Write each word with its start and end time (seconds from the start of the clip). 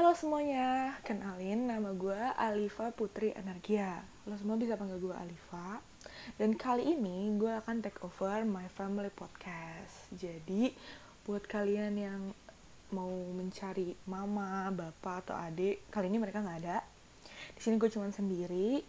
Halo 0.00 0.16
semuanya, 0.16 0.96
kenalin 1.04 1.68
nama 1.68 1.92
gue 1.92 2.16
Alifa 2.40 2.88
Putri 2.88 3.36
Energia. 3.36 4.00
Lo 4.24 4.32
semua 4.40 4.56
bisa 4.56 4.72
panggil 4.80 4.96
gue 4.96 5.12
Alifa. 5.12 5.76
Dan 6.40 6.56
kali 6.56 6.96
ini 6.96 7.36
gue 7.36 7.52
akan 7.60 7.84
take 7.84 8.00
over 8.00 8.40
my 8.48 8.64
family 8.72 9.12
podcast. 9.12 10.08
Jadi 10.16 10.72
buat 11.28 11.44
kalian 11.44 12.00
yang 12.00 12.32
mau 12.96 13.12
mencari 13.12 13.92
mama, 14.08 14.72
bapak 14.72 15.28
atau 15.28 15.36
adik, 15.36 15.84
kali 15.92 16.08
ini 16.08 16.16
mereka 16.16 16.40
nggak 16.40 16.64
ada. 16.64 16.80
Di 17.52 17.60
sini 17.60 17.76
gue 17.76 17.92
cuma 17.92 18.08
sendiri 18.08 18.80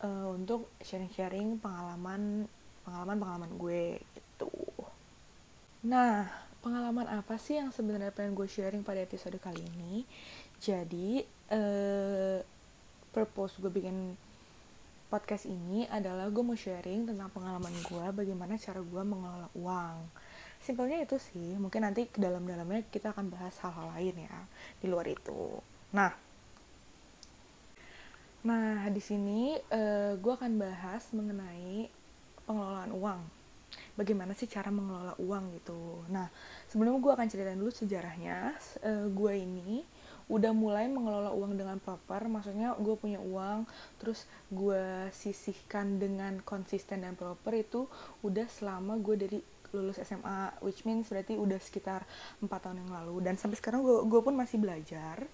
uh, 0.00 0.32
untuk 0.32 0.72
sharing-sharing 0.80 1.60
pengalaman 1.60 2.48
pengalaman-pengalaman 2.88 3.52
gue 3.60 4.00
gitu. 4.16 4.48
Nah, 5.84 6.24
pengalaman 6.64 7.04
apa 7.12 7.36
sih 7.36 7.60
yang 7.60 7.68
sebenarnya 7.68 8.16
pengen 8.16 8.32
gue 8.32 8.48
sharing 8.48 8.80
pada 8.80 9.04
episode 9.04 9.36
kali 9.36 9.60
ini? 9.60 10.08
Jadi, 10.60 11.22
uh, 11.54 12.38
purpose 13.14 13.62
gue 13.62 13.70
bikin 13.70 14.18
podcast 15.14 15.46
ini 15.46 15.86
adalah 15.86 16.26
gue 16.26 16.42
mau 16.42 16.58
sharing 16.58 17.06
tentang 17.06 17.30
pengalaman 17.30 17.70
gue, 17.86 18.06
bagaimana 18.10 18.58
cara 18.58 18.82
gue 18.82 19.02
mengelola 19.06 19.46
uang. 19.54 19.96
Simpelnya 20.58 21.06
itu 21.06 21.20
sih, 21.22 21.54
mungkin 21.54 21.86
nanti 21.86 22.10
ke 22.10 22.18
dalam-dalamnya 22.18 22.82
kita 22.90 23.14
akan 23.14 23.30
bahas 23.30 23.54
hal-hal 23.62 23.94
lain 23.94 24.26
ya, 24.26 24.38
di 24.82 24.86
luar 24.90 25.06
itu. 25.06 25.62
Nah, 25.94 26.10
nah 28.42 28.88
di 28.90 28.98
sini 28.98 29.54
uh, 29.70 30.18
gue 30.18 30.32
akan 30.34 30.58
bahas 30.58 31.06
mengenai 31.14 31.86
pengelolaan 32.48 32.90
uang. 32.90 33.20
Bagaimana 33.94 34.34
sih 34.34 34.50
cara 34.50 34.74
mengelola 34.74 35.14
uang 35.22 35.54
gitu. 35.62 36.02
Nah, 36.10 36.26
sebelum 36.66 36.98
gue 36.98 37.12
akan 37.14 37.30
ceritain 37.30 37.54
dulu 37.54 37.70
sejarahnya, 37.70 38.58
uh, 38.82 39.06
gue 39.06 39.32
ini 39.38 39.86
udah 40.24 40.52
mulai 40.56 40.88
mengelola 40.88 41.30
uang 41.36 41.56
dengan 41.60 41.76
proper 41.76 42.24
maksudnya 42.32 42.72
gue 42.80 42.96
punya 42.96 43.20
uang 43.20 43.68
terus 44.00 44.24
gue 44.48 45.12
sisihkan 45.12 46.00
dengan 46.00 46.40
konsisten 46.40 47.04
dan 47.04 47.12
proper 47.12 47.60
itu 47.60 47.84
udah 48.24 48.48
selama 48.48 48.96
gue 48.96 49.16
dari 49.20 49.38
lulus 49.74 49.98
SMA 50.00 50.54
which 50.62 50.86
means 50.86 51.10
berarti 51.10 51.34
udah 51.34 51.58
sekitar 51.58 52.06
empat 52.38 52.70
tahun 52.70 52.86
yang 52.86 52.94
lalu. 52.94 53.26
Dan 53.26 53.34
sampai 53.34 53.58
sekarang 53.58 53.82
gue 53.82 54.06
gue 54.06 54.20
pun 54.22 54.32
masih 54.32 54.62
belajar. 54.62 55.26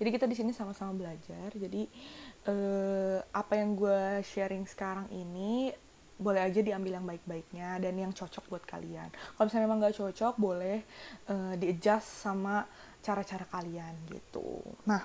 Jadi 0.00 0.08
kita 0.08 0.24
di 0.30 0.38
sini 0.38 0.54
sama-sama 0.54 0.94
belajar. 0.94 1.50
Jadi 1.52 1.90
eh, 2.46 3.18
apa 3.20 3.52
yang 3.58 3.74
gue 3.74 4.22
sharing 4.22 4.64
sekarang 4.64 5.10
ini 5.10 5.74
boleh 6.20 6.44
aja 6.44 6.60
diambil 6.60 7.00
yang 7.00 7.06
baik-baiknya 7.08 7.80
dan 7.80 7.96
yang 7.96 8.12
cocok 8.12 8.44
buat 8.52 8.64
kalian. 8.68 9.08
Kalau 9.08 9.44
misalnya 9.48 9.64
memang 9.64 9.80
nggak 9.80 9.96
cocok, 9.96 10.34
boleh 10.36 10.84
uh, 11.32 11.56
di 11.56 11.72
adjust 11.72 12.28
sama 12.28 12.68
cara-cara 13.00 13.48
kalian 13.48 13.96
gitu. 14.12 14.60
Nah, 14.84 15.04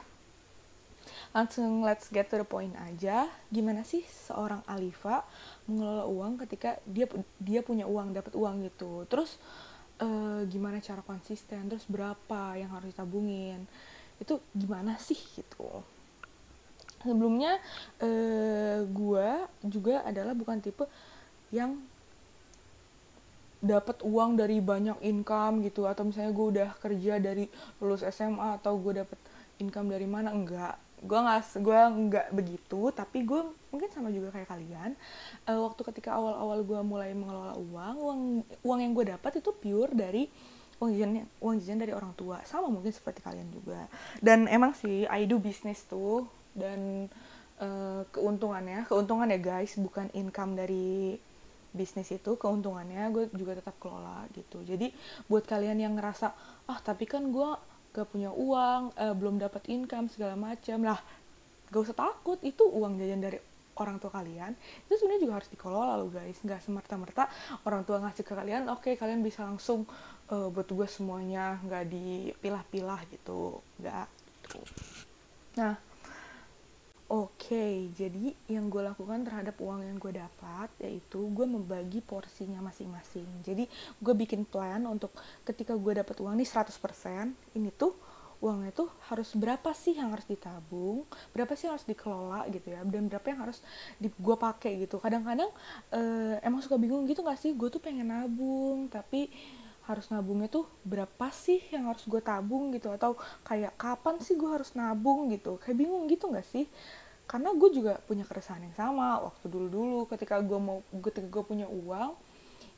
langsung 1.31 1.83
let's 1.83 2.11
get 2.11 2.27
to 2.27 2.39
the 2.39 2.47
point 2.47 2.75
aja. 2.75 3.27
Gimana 3.51 3.83
sih 3.87 4.03
seorang 4.03 4.63
Alifa 4.67 5.23
mengelola 5.67 6.05
uang 6.07 6.43
ketika 6.45 6.79
dia 6.87 7.07
dia 7.39 7.59
punya 7.63 7.87
uang, 7.87 8.15
dapat 8.15 8.33
uang 8.35 8.67
gitu. 8.67 9.07
Terus 9.07 9.39
uh, 10.03 10.43
gimana 10.47 10.83
cara 10.83 11.01
konsisten? 11.03 11.71
Terus 11.71 11.87
berapa 11.87 12.59
yang 12.59 12.71
harus 12.75 12.91
ditabungin? 12.91 13.63
Itu 14.19 14.39
gimana 14.55 14.99
sih 14.99 15.19
gitu? 15.35 15.83
Sebelumnya 17.05 17.61
uh, 18.01 18.81
gue 18.81 19.27
juga 19.69 20.01
adalah 20.03 20.33
bukan 20.33 20.57
tipe 20.57 20.89
yang 21.53 21.77
dapat 23.65 24.05
uang 24.05 24.37
dari 24.37 24.61
banyak 24.61 25.01
income 25.01 25.65
gitu 25.65 25.89
atau 25.89 26.05
misalnya 26.05 26.31
gue 26.31 26.47
udah 26.53 26.69
kerja 26.77 27.17
dari 27.17 27.49
lulus 27.81 28.05
SMA 28.05 28.61
atau 28.61 28.77
gue 28.77 29.01
dapat 29.01 29.17
income 29.57 29.89
dari 29.89 30.05
mana 30.05 30.29
enggak. 30.29 30.77
Gue 31.01 31.19
nggak 31.19 31.59
gue 31.59 31.79
nggak 32.07 32.27
begitu 32.31 32.81
tapi 32.93 33.25
gue 33.25 33.41
mungkin 33.73 33.89
sama 33.89 34.13
juga 34.13 34.29
kayak 34.31 34.49
kalian. 34.53 34.91
Uh, 35.49 35.65
waktu 35.65 35.81
ketika 35.91 36.13
awal-awal 36.13 36.61
gue 36.61 36.79
mulai 36.85 37.11
mengelola 37.17 37.57
uang 37.57 37.95
uang 37.97 38.19
uang 38.61 38.79
yang 38.79 38.93
gue 38.93 39.05
dapat 39.17 39.41
itu 39.41 39.49
pure 39.51 39.91
dari 39.91 40.29
uang 40.77 40.91
jajan 40.93 41.25
uang 41.41 41.55
jajan 41.59 41.79
dari 41.81 41.93
orang 41.97 42.13
tua. 42.13 42.39
Sama 42.45 42.69
mungkin 42.69 42.93
seperti 42.93 43.25
kalian 43.25 43.49
juga. 43.49 43.89
Dan 44.21 44.45
emang 44.45 44.77
sih 44.77 45.09
I 45.09 45.25
do 45.25 45.41
business 45.41 45.83
tuh 45.89 46.29
dan 46.55 47.11
uh, 47.59 48.01
keuntungannya 48.11 48.87
keuntungan 48.87 49.27
ya 49.27 49.39
guys 49.39 49.75
bukan 49.75 50.07
income 50.15 50.55
dari 50.55 51.19
bisnis 51.75 52.07
itu 52.09 52.39
keuntungannya 52.39 53.11
gue 53.11 53.23
juga 53.35 53.59
tetap 53.59 53.75
kelola 53.77 54.23
gitu. 54.31 54.63
Jadi 54.63 54.89
buat 55.27 55.43
kalian 55.43 55.83
yang 55.83 55.93
ngerasa 55.99 56.31
ah 56.71 56.79
tapi 56.79 57.03
kan 57.05 57.27
gue 57.29 57.49
gak 57.91 58.07
punya 58.09 58.31
uang 58.31 58.95
eh, 58.95 59.13
belum 59.13 59.37
dapat 59.37 59.67
income 59.67 60.07
segala 60.07 60.39
macam. 60.39 60.81
Lah 60.81 60.99
gak 61.69 61.81
usah 61.83 61.97
takut 61.97 62.39
itu 62.41 62.63
uang 62.63 62.95
jajan 62.95 63.19
dari 63.19 63.39
orang 63.75 63.99
tua 63.99 64.07
kalian 64.07 64.55
itu 64.87 64.93
sebenarnya 64.95 65.21
juga 65.27 65.35
harus 65.43 65.49
dikelola 65.51 65.93
loh 65.99 66.07
guys. 66.07 66.39
Nggak 66.39 66.63
semerta-merta 66.63 67.27
orang 67.67 67.83
tua 67.83 67.99
ngasih 67.99 68.23
ke 68.23 68.31
kalian 68.31 68.71
oke 68.71 68.87
okay, 68.87 68.93
kalian 68.95 69.19
bisa 69.19 69.43
langsung 69.43 69.83
uh, 70.31 70.47
buat 70.47 70.71
gue 70.71 70.87
semuanya 70.87 71.59
nggak 71.59 71.83
dipilah-pilah 71.91 73.03
gitu. 73.11 73.59
Nggak. 73.83 74.07
Nah 75.59 75.75
Oke, 77.05 77.53
okay, 77.53 77.73
jadi 77.93 78.33
yang 78.49 78.65
gue 78.65 78.81
lakukan 78.81 79.21
terhadap 79.21 79.61
uang 79.61 79.85
yang 79.85 80.01
gue 80.01 80.09
dapat 80.09 80.73
yaitu 80.81 81.29
gue 81.37 81.45
membagi 81.45 82.01
porsinya 82.01 82.57
masing-masing. 82.65 83.29
Jadi 83.45 83.69
gue 84.01 84.13
bikin 84.17 84.41
plan 84.41 84.81
untuk 84.89 85.13
ketika 85.45 85.77
gue 85.77 86.01
dapat 86.01 86.17
uang 86.17 86.33
nih 86.33 86.49
100%, 86.49 87.29
ini 87.53 87.69
tuh 87.69 87.93
uangnya 88.41 88.73
tuh 88.73 88.89
harus 89.05 89.37
berapa 89.37 89.69
sih 89.77 89.93
yang 89.93 90.17
harus 90.17 90.25
ditabung, 90.25 91.05
berapa 91.29 91.53
sih 91.53 91.69
yang 91.69 91.77
harus 91.77 91.85
dikelola 91.85 92.49
gitu 92.49 92.73
ya, 92.73 92.81
dan 92.81 93.05
berapa 93.05 93.27
yang 93.29 93.39
harus 93.45 93.61
di, 94.01 94.09
gue 94.09 94.35
pakai 94.41 94.89
gitu. 94.89 94.97
Kadang-kadang 94.97 95.53
uh, 95.93 96.41
emang 96.41 96.65
suka 96.65 96.73
bingung 96.81 97.05
gitu 97.05 97.21
gak 97.21 97.37
sih, 97.37 97.53
gue 97.53 97.69
tuh 97.69 97.85
pengen 97.85 98.09
nabung 98.09 98.89
tapi 98.89 99.29
harus 99.85 100.09
nabungnya 100.09 100.49
tuh 100.49 100.65
berapa 100.81 101.29
sih 101.29 101.61
yang 101.69 101.89
harus 101.89 102.03
gue 102.05 102.21
tabung 102.21 102.73
gitu? 102.73 102.89
Atau 102.89 103.17
kayak 103.45 103.77
kapan 103.77 104.17
sih 104.21 104.33
gue 104.33 104.49
harus 104.49 104.73
nabung 104.73 105.29
gitu? 105.29 105.61
Kayak 105.61 105.77
bingung 105.85 106.09
gitu 106.09 106.29
nggak 106.29 106.45
sih? 106.45 106.65
Karena 107.25 107.53
gue 107.53 107.69
juga 107.73 107.97
punya 108.05 108.25
keresahan 108.25 108.65
yang 108.65 108.75
sama. 108.77 109.21
Waktu 109.21 109.45
dulu 109.49 109.67
dulu 109.69 109.99
ketika 110.09 110.41
gue 110.41 110.59
mau 110.59 110.81
ketika 111.05 111.27
gue 111.29 111.43
punya 111.45 111.67
uang 111.69 112.17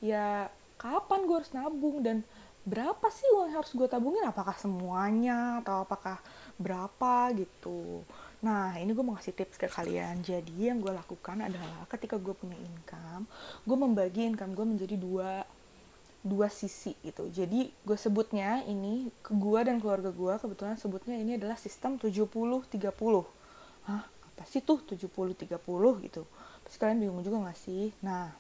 ya 0.04 0.52
kapan 0.80 1.20
gue 1.26 1.36
harus 1.40 1.52
nabung? 1.56 2.04
Dan 2.04 2.28
berapa 2.68 3.08
sih 3.08 3.28
uang 3.36 3.48
yang 3.52 3.60
harus 3.64 3.72
gue 3.72 3.88
tabungin? 3.88 4.24
Apakah 4.28 4.56
semuanya? 4.60 5.64
Atau 5.64 5.88
apakah 5.88 6.20
berapa 6.60 7.32
gitu? 7.40 8.04
Nah 8.44 8.76
ini 8.78 8.92
gue 8.92 9.04
mau 9.04 9.16
ngasih 9.16 9.36
tips 9.36 9.56
ke 9.56 9.68
kalian. 9.72 10.20
Jadi 10.20 10.72
yang 10.72 10.84
gue 10.84 10.92
lakukan 10.92 11.40
adalah 11.40 11.88
ketika 11.88 12.20
gue 12.20 12.36
punya 12.36 12.60
income 12.60 13.28
gue 13.66 13.78
membagi 13.78 14.30
income 14.30 14.54
gue 14.54 14.66
menjadi 14.66 14.96
dua 15.00 15.44
dua 16.28 16.52
sisi 16.52 16.94
gitu. 17.02 17.32
Jadi 17.32 17.72
gue 17.72 17.98
sebutnya 17.98 18.62
ini 18.68 19.08
ke 19.24 19.32
gue 19.32 19.60
dan 19.64 19.80
keluarga 19.80 20.12
gue 20.12 20.34
kebetulan 20.38 20.76
sebutnya 20.76 21.16
ini 21.16 21.40
adalah 21.40 21.56
sistem 21.56 21.96
70-30. 21.96 22.68
Hah, 23.88 24.04
apa 24.04 24.44
sih 24.46 24.60
tuh 24.60 24.84
70-30 24.84 25.48
gitu? 26.06 26.22
Pasti 26.68 26.78
kalian 26.78 27.00
bingung 27.00 27.24
juga 27.24 27.48
gak 27.48 27.60
sih? 27.64 27.96
Nah, 28.04 28.36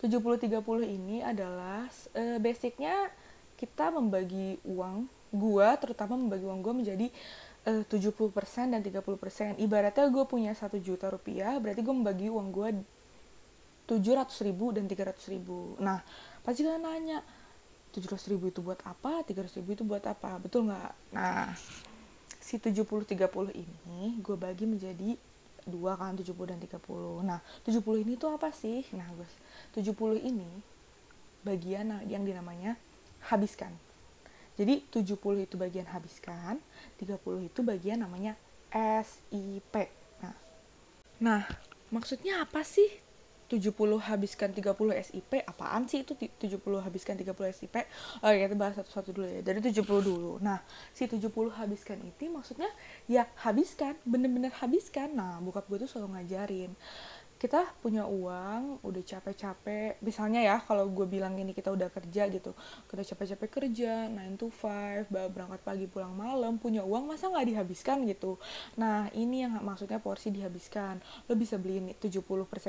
70-30 0.00 0.62
ini 0.86 1.20
adalah 1.20 1.90
uh, 2.14 2.38
basicnya 2.38 3.10
kita 3.58 3.90
membagi 3.90 4.62
uang 4.64 5.06
gue 5.32 5.68
terutama 5.80 6.14
membagi 6.18 6.44
uang 6.44 6.60
gue 6.60 6.74
menjadi 6.74 7.06
uh, 7.68 7.82
70% 7.86 8.72
dan 8.72 8.80
30%. 8.80 9.58
Ibaratnya 9.58 10.06
gue 10.08 10.24
punya 10.26 10.52
1 10.54 10.72
juta 10.80 11.10
rupiah, 11.10 11.58
berarti 11.58 11.80
gue 11.82 11.94
membagi 11.94 12.26
uang 12.30 12.48
gue 12.50 12.68
700 13.86 14.46
ribu 14.46 14.72
dan 14.72 14.86
300 14.86 15.34
ribu. 15.34 15.74
Nah, 15.82 16.00
pasti 16.42 16.66
kalian 16.66 16.82
nanya? 16.82 17.18
700 17.92 18.32
ribu 18.32 18.48
itu 18.48 18.60
buat 18.64 18.80
apa? 18.84 19.24
300 19.26 19.58
ribu 19.60 19.76
itu 19.76 19.84
buat 19.84 20.04
apa? 20.04 20.38
Betul 20.40 20.70
nggak? 20.70 20.92
Nah 21.14 21.52
si 22.42 22.58
70-30 22.58 23.54
ini 23.54 24.18
gue 24.18 24.34
bagi 24.34 24.66
menjadi 24.66 25.14
dua 25.62 25.94
kan 25.94 26.18
70 26.18 26.34
dan 26.42 26.58
30 26.58 27.22
nah 27.22 27.38
70 27.62 28.02
ini 28.02 28.18
tuh 28.18 28.34
apa 28.34 28.50
sih? 28.50 28.82
Nah 28.96 29.06
guys 29.14 29.34
70 29.78 30.18
ini 30.18 30.50
bagian 31.46 32.02
yang 32.08 32.26
dinamanya 32.26 32.74
habiskan. 33.30 33.70
Jadi 34.58 34.84
70 34.92 35.48
itu 35.48 35.54
bagian 35.56 35.88
habiskan 35.88 36.60
30 37.00 37.48
itu 37.48 37.60
bagian 37.64 38.04
namanya 38.04 38.36
SIP 38.72 39.74
nah 40.24 40.34
nah 41.20 41.42
maksudnya 41.92 42.42
apa 42.42 42.64
sih 42.64 42.88
70 43.52 43.76
habiskan 44.00 44.48
30 44.56 44.72
SIP 45.04 45.32
apaan 45.44 45.84
sih 45.84 46.00
itu 46.00 46.16
70 46.16 46.56
habiskan 46.80 47.20
30 47.20 47.36
SIP 47.52 47.76
oke 48.24 48.36
kita 48.40 48.54
bahas 48.56 48.74
satu-satu 48.80 49.12
dulu 49.12 49.26
ya. 49.28 49.40
Dari 49.44 49.60
70 49.60 49.84
dulu. 49.84 50.40
Nah 50.40 50.64
si 50.96 51.04
70 51.04 51.28
habiskan 51.52 52.00
itu 52.00 52.32
maksudnya 52.32 52.70
ya 53.04 53.28
habiskan 53.44 53.92
bener-bener 54.08 54.50
habiskan. 54.56 55.12
Nah 55.12 55.36
bokap 55.44 55.68
gue 55.68 55.84
tuh 55.84 55.90
selalu 55.92 56.16
ngajarin 56.16 56.72
kita 57.42 57.66
punya 57.82 58.06
uang 58.06 58.78
udah 58.86 59.02
capek-capek. 59.02 59.98
Misalnya 59.98 60.46
ya 60.46 60.62
kalau 60.62 60.86
gue 60.86 61.10
bilang 61.10 61.34
ini 61.34 61.50
kita 61.50 61.74
udah 61.74 61.90
kerja 61.90 62.30
gitu 62.30 62.54
kita 62.86 63.02
capek-capek 63.02 63.48
kerja 63.50 64.06
9 64.06 64.38
to 64.38 64.46
5 64.46 65.10
berangkat 65.10 65.60
pagi 65.64 65.90
pulang 65.90 66.14
malam 66.14 66.60
punya 66.60 66.86
uang 66.86 67.10
masa 67.10 67.26
nggak 67.32 67.50
dihabiskan 67.50 68.06
gitu? 68.06 68.38
Nah 68.78 69.10
ini 69.16 69.42
yang 69.42 69.58
maksudnya 69.64 69.98
porsi 69.98 70.30
dihabiskan. 70.30 71.02
Lo 71.26 71.34
bisa 71.34 71.58
beliin 71.58 71.90
70% 71.96 72.14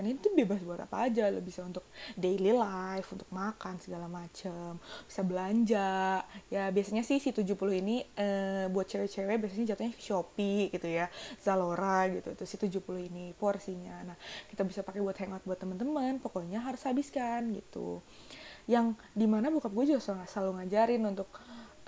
itu 0.09 0.27
bebas 0.33 0.63
buat 0.65 0.81
apa 0.81 1.05
aja. 1.05 1.29
Lo 1.29 1.43
bisa 1.43 1.61
untuk 1.61 1.85
daily 2.17 2.55
life 2.55 3.13
untuk 3.13 3.29
makan 3.29 3.77
segala 3.77 4.09
macem. 4.09 4.79
Bisa 5.05 5.21
belanja. 5.21 6.23
Ya 6.49 6.71
biasanya 6.73 7.05
sih 7.05 7.19
si 7.21 7.29
70 7.29 7.53
ini 7.77 8.01
eh, 8.17 8.65
buat 8.71 8.87
cewek-cewek 8.89 9.37
biasanya 9.43 9.75
jatuhnya 9.75 9.93
Shopee 9.99 10.71
gitu 10.73 10.87
ya 10.87 11.11
Zalora 11.37 12.09
gitu 12.09 12.33
itu 12.33 12.43
si 12.47 12.55
70 12.55 12.79
ini 13.11 13.35
porsinya. 13.35 14.01
Nah 14.07 14.17
kita 14.47 14.62
kita 14.63 14.79
bisa 14.79 14.87
pakai 14.87 15.03
buat 15.03 15.19
hangout 15.19 15.43
buat 15.43 15.59
teman-teman 15.59 16.23
pokoknya 16.23 16.63
harus 16.63 16.79
habiskan 16.87 17.51
gitu. 17.51 17.99
Yang 18.63 18.95
di 19.11 19.27
mana 19.27 19.51
bokap 19.51 19.75
gue 19.75 19.91
juga 19.91 20.23
selalu, 20.23 20.63
ngajarin 20.63 21.03
untuk 21.03 21.27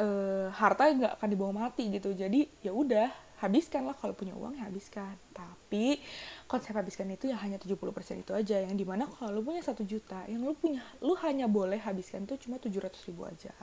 uh, 0.03 0.51
harta 0.51 0.91
nggak 0.91 1.15
akan 1.15 1.29
dibawa 1.31 1.51
mati 1.55 1.87
gitu. 1.87 2.11
Jadi 2.11 2.51
ya 2.59 2.75
udah 2.75 3.07
habiskan 3.39 3.87
lah 3.87 3.95
kalau 3.95 4.11
punya 4.11 4.35
uang 4.35 4.59
ya 4.59 4.67
habiskan. 4.67 5.15
Tapi 5.31 6.03
konsep 6.51 6.75
habiskan 6.75 7.07
itu 7.15 7.31
ya 7.31 7.39
hanya 7.39 7.55
70% 7.55 7.79
itu 8.27 8.35
aja. 8.35 8.59
Yang 8.59 8.75
di 8.75 8.83
mana 8.83 9.07
kalau 9.07 9.39
lu 9.39 9.41
punya 9.47 9.63
satu 9.63 9.87
juta 9.87 10.27
yang 10.27 10.43
lu 10.43 10.51
punya 10.51 10.83
lu 10.99 11.15
hanya 11.23 11.47
boleh 11.47 11.79
habiskan 11.79 12.27
tuh 12.27 12.35
cuma 12.35 12.59
700 12.59 12.91
ribu 13.07 13.23
aja. 13.23 13.55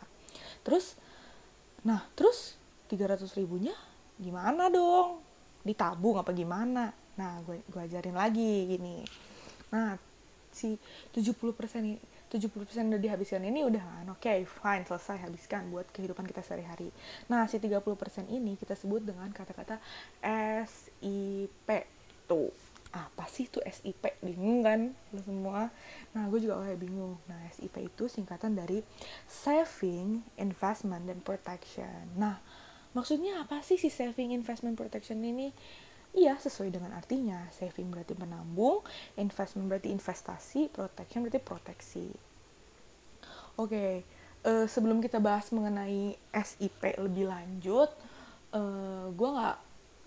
Terus 0.65 0.97
nah 1.85 2.01
terus 2.17 2.57
300 2.89 3.29
ribunya 3.37 3.77
gimana 4.17 4.73
dong? 4.73 5.21
Ditabung 5.69 6.17
apa 6.17 6.33
gimana 6.33 7.02
nah 7.19 7.41
gue 7.45 7.61
gue 7.69 7.81
ajarin 7.83 8.17
lagi 8.17 8.67
gini. 8.69 9.05
Nah 9.73 9.97
si 10.53 10.77
70% 11.17 11.33
ini 11.81 11.97
70% 12.33 12.89
udah 12.89 13.01
dihabiskan 13.01 13.45
ini 13.45 13.61
udah 13.61 13.85
kan? 13.85 14.07
Oke 14.09 14.33
okay, 14.33 14.39
fine 14.49 14.89
selesai 14.89 15.21
habiskan 15.21 15.69
buat 15.69 15.85
kehidupan 15.93 16.25
kita 16.25 16.41
sehari-hari. 16.41 16.89
Nah 17.29 17.45
si 17.45 17.61
30% 17.61 17.85
ini 18.33 18.57
kita 18.57 18.73
sebut 18.73 19.05
dengan 19.05 19.29
kata-kata 19.29 19.77
SIP 20.65 21.69
tuh. 22.25 22.49
Apa 22.93 23.25
sih 23.29 23.49
tuh 23.49 23.65
SIP 23.65 24.05
bingung 24.25 24.65
kan 24.65 24.93
lo 25.13 25.21
semua? 25.25 25.69
Nah 26.17 26.29
gue 26.33 26.41
juga 26.41 26.65
kayak 26.65 26.81
bingung. 26.81 27.21
Nah 27.29 27.41
SIP 27.53 27.77
itu 27.85 28.09
singkatan 28.09 28.57
dari 28.57 28.81
saving 29.29 30.25
investment 30.41 31.05
dan 31.05 31.21
protection. 31.21 32.17
Nah 32.17 32.41
maksudnya 32.97 33.45
apa 33.45 33.61
sih 33.61 33.77
si 33.77 33.93
saving 33.93 34.33
investment 34.33 34.77
protection 34.77 35.21
ini 35.21 35.53
Iya, 36.13 36.37
sesuai 36.37 36.69
dengan 36.69 36.93
artinya. 36.93 37.49
Saving 37.57 37.89
berarti 37.89 38.13
menabung, 38.21 38.85
investment 39.17 39.65
berarti 39.73 39.89
investasi, 39.89 40.69
protection 40.69 41.25
berarti 41.25 41.41
proteksi. 41.41 42.07
Oke, 43.57 43.69
okay. 43.69 43.93
uh, 44.45 44.65
eh, 44.65 44.67
sebelum 44.69 45.01
kita 45.01 45.21
bahas 45.21 45.49
mengenai 45.53 46.17
SIP 46.33 47.01
lebih 47.01 47.29
lanjut, 47.33 47.89
uh, 48.53 48.61
eh, 48.61 49.07
gue 49.13 49.29
nggak 49.29 49.57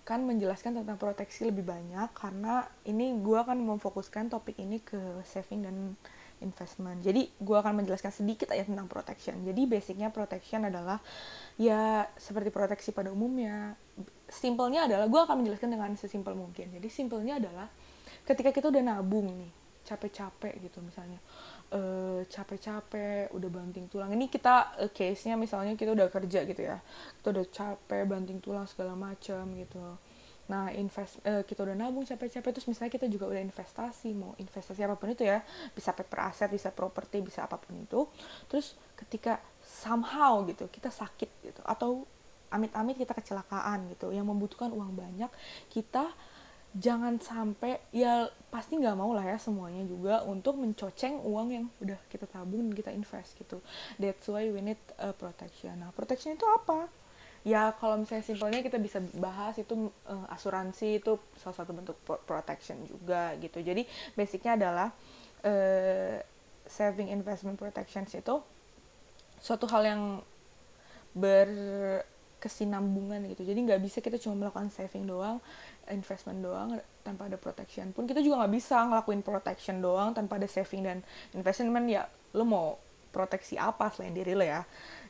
kan 0.06 0.22
menjelaskan 0.22 0.78
tentang 0.78 0.94
proteksi 1.02 1.50
lebih 1.50 1.66
banyak 1.66 2.06
karena 2.14 2.62
ini 2.86 3.10
gue 3.18 3.38
akan 3.42 3.58
memfokuskan 3.74 4.30
topik 4.30 4.54
ini 4.62 4.78
ke 4.78 4.98
saving 5.26 5.66
dan 5.66 5.98
investment. 6.44 7.00
Jadi 7.00 7.32
gue 7.32 7.56
akan 7.56 7.82
menjelaskan 7.84 8.12
sedikit 8.12 8.52
aja 8.52 8.66
tentang 8.66 8.88
protection. 8.90 9.40
Jadi 9.44 9.62
basicnya 9.64 10.12
protection 10.12 10.68
adalah 10.68 11.00
ya 11.56 12.04
seperti 12.20 12.52
proteksi 12.52 12.92
pada 12.92 13.08
umumnya 13.08 13.76
simpelnya 14.26 14.90
adalah 14.90 15.06
gue 15.06 15.20
akan 15.22 15.42
menjelaskan 15.42 15.70
dengan 15.72 15.90
sesimpel 15.94 16.34
mungkin 16.34 16.74
jadi 16.74 16.88
simpelnya 16.90 17.38
adalah 17.38 17.70
ketika 18.26 18.50
kita 18.50 18.66
udah 18.74 18.82
nabung 18.82 19.30
nih 19.30 19.52
capek-capek 19.86 20.66
gitu 20.66 20.82
misalnya 20.82 21.22
uh, 21.70 22.26
capek-capek 22.26 23.30
udah 23.30 23.50
banting 23.50 23.86
tulang 23.86 24.10
ini 24.18 24.26
kita 24.26 24.74
uh, 24.82 24.90
case 24.90 25.30
nya 25.30 25.38
misalnya 25.38 25.78
kita 25.78 25.94
udah 25.94 26.10
kerja 26.10 26.42
gitu 26.42 26.58
ya 26.58 26.82
kita 27.22 27.26
udah 27.30 27.46
capek 27.54 28.02
banting 28.02 28.42
tulang 28.42 28.66
segala 28.66 28.98
macam 28.98 29.46
gitu 29.54 29.78
nah 30.46 30.70
invest 30.70 31.18
uh, 31.26 31.42
kita 31.42 31.66
udah 31.66 31.74
nabung 31.74 32.06
capek-capek 32.06 32.50
terus 32.54 32.66
misalnya 32.70 32.92
kita 32.94 33.06
juga 33.10 33.26
udah 33.26 33.42
investasi 33.42 34.14
mau 34.14 34.32
investasi 34.38 34.80
apa 34.86 34.94
pun 34.94 35.10
itu 35.10 35.26
ya 35.26 35.42
bisa 35.74 35.90
paper 35.90 36.30
aset 36.30 36.48
bisa 36.50 36.70
properti 36.70 37.18
bisa 37.18 37.46
apa 37.46 37.58
pun 37.58 37.74
itu 37.74 38.06
terus 38.46 38.78
ketika 38.94 39.42
somehow 39.66 40.46
gitu 40.46 40.70
kita 40.70 40.88
sakit 40.88 41.30
gitu 41.42 41.62
atau 41.66 42.06
amit-amit 42.46 42.94
kita 42.94 43.10
kecelakaan 43.10 43.90
gitu 43.90 44.14
yang 44.14 44.22
membutuhkan 44.22 44.70
uang 44.70 44.94
banyak 44.94 45.28
kita 45.66 46.14
jangan 46.76 47.16
sampai 47.16 47.80
ya 47.90 48.28
pasti 48.52 48.76
nggak 48.76 48.96
mau 48.96 49.16
lah 49.16 49.24
ya 49.24 49.40
semuanya 49.40 49.82
juga 49.88 50.20
untuk 50.28 50.60
mencoceng 50.60 51.24
uang 51.24 51.48
yang 51.48 51.64
udah 51.80 51.96
kita 52.12 52.28
tabung 52.28 52.68
kita 52.76 52.92
invest 52.92 53.32
gitu. 53.40 53.64
That's 53.96 54.28
why 54.28 54.52
we 54.52 54.60
need 54.60 54.80
a 55.00 55.16
protection. 55.16 55.80
Nah 55.80 55.90
protection 55.96 56.36
itu 56.36 56.44
apa 56.44 56.92
ya 57.46 57.70
kalau 57.78 58.02
misalnya 58.02 58.26
simpelnya 58.26 58.58
kita 58.58 58.74
bisa 58.82 58.98
bahas 59.22 59.54
itu 59.54 59.86
uh, 60.10 60.26
asuransi 60.34 60.98
itu 60.98 61.14
salah 61.38 61.54
satu 61.62 61.70
bentuk 61.70 61.94
protection 62.26 62.82
juga 62.90 63.38
gitu. 63.38 63.62
Jadi 63.62 63.86
basicnya 64.18 64.58
adalah 64.58 64.90
uh, 65.46 66.18
saving 66.66 67.14
investment 67.14 67.54
protections 67.54 68.10
itu 68.18 68.42
suatu 69.38 69.70
hal 69.70 69.86
yang 69.86 70.02
ber 71.14 71.48
kesinambungan 72.42 73.30
gitu. 73.30 73.46
Jadi 73.46 73.58
nggak 73.62 73.80
bisa 73.80 74.02
kita 74.02 74.18
cuma 74.18 74.42
melakukan 74.42 74.66
saving 74.74 75.06
doang 75.06 75.38
investment 75.86 76.42
doang 76.42 76.82
tanpa 77.06 77.30
ada 77.30 77.38
protection 77.38 77.94
pun. 77.94 78.10
Kita 78.10 78.18
juga 78.26 78.42
nggak 78.42 78.52
bisa 78.58 78.82
ngelakuin 78.90 79.22
protection 79.22 79.78
doang 79.78 80.18
tanpa 80.18 80.42
ada 80.42 80.50
saving 80.50 80.82
dan 80.82 80.98
investment. 81.30 81.86
Ya 81.86 82.10
lo 82.34 82.42
mau 82.42 82.82
proteksi 83.14 83.54
apa 83.56 83.88
selain 83.94 84.12
diri 84.12 84.36
lo 84.36 84.44
ya 84.44 84.66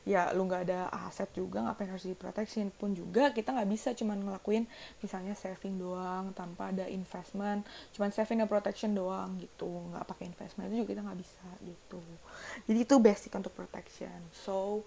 ya 0.07 0.31
lu 0.31 0.47
nggak 0.47 0.71
ada 0.71 0.87
aset 1.11 1.27
juga 1.35 1.67
ngapain 1.67 1.91
harus 1.91 2.07
diproteksi 2.07 2.63
pun 2.79 2.95
juga 2.95 3.35
kita 3.35 3.51
nggak 3.51 3.71
bisa 3.75 3.91
cuma 3.99 4.15
ngelakuin 4.15 4.63
misalnya 5.03 5.35
saving 5.35 5.83
doang 5.83 6.31
tanpa 6.31 6.71
ada 6.71 6.87
investment 6.87 7.67
cuma 7.91 8.07
saving 8.15 8.39
dan 8.39 8.47
protection 8.47 8.95
doang 8.95 9.35
gitu 9.43 9.67
nggak 9.67 10.07
pakai 10.07 10.31
investment 10.31 10.71
itu 10.71 10.87
juga 10.87 10.91
kita 10.95 11.03
nggak 11.03 11.19
bisa 11.19 11.47
gitu 11.67 12.01
jadi 12.71 12.79
itu 12.87 12.95
basic 13.03 13.35
untuk 13.35 13.51
protection 13.51 14.15
so 14.31 14.87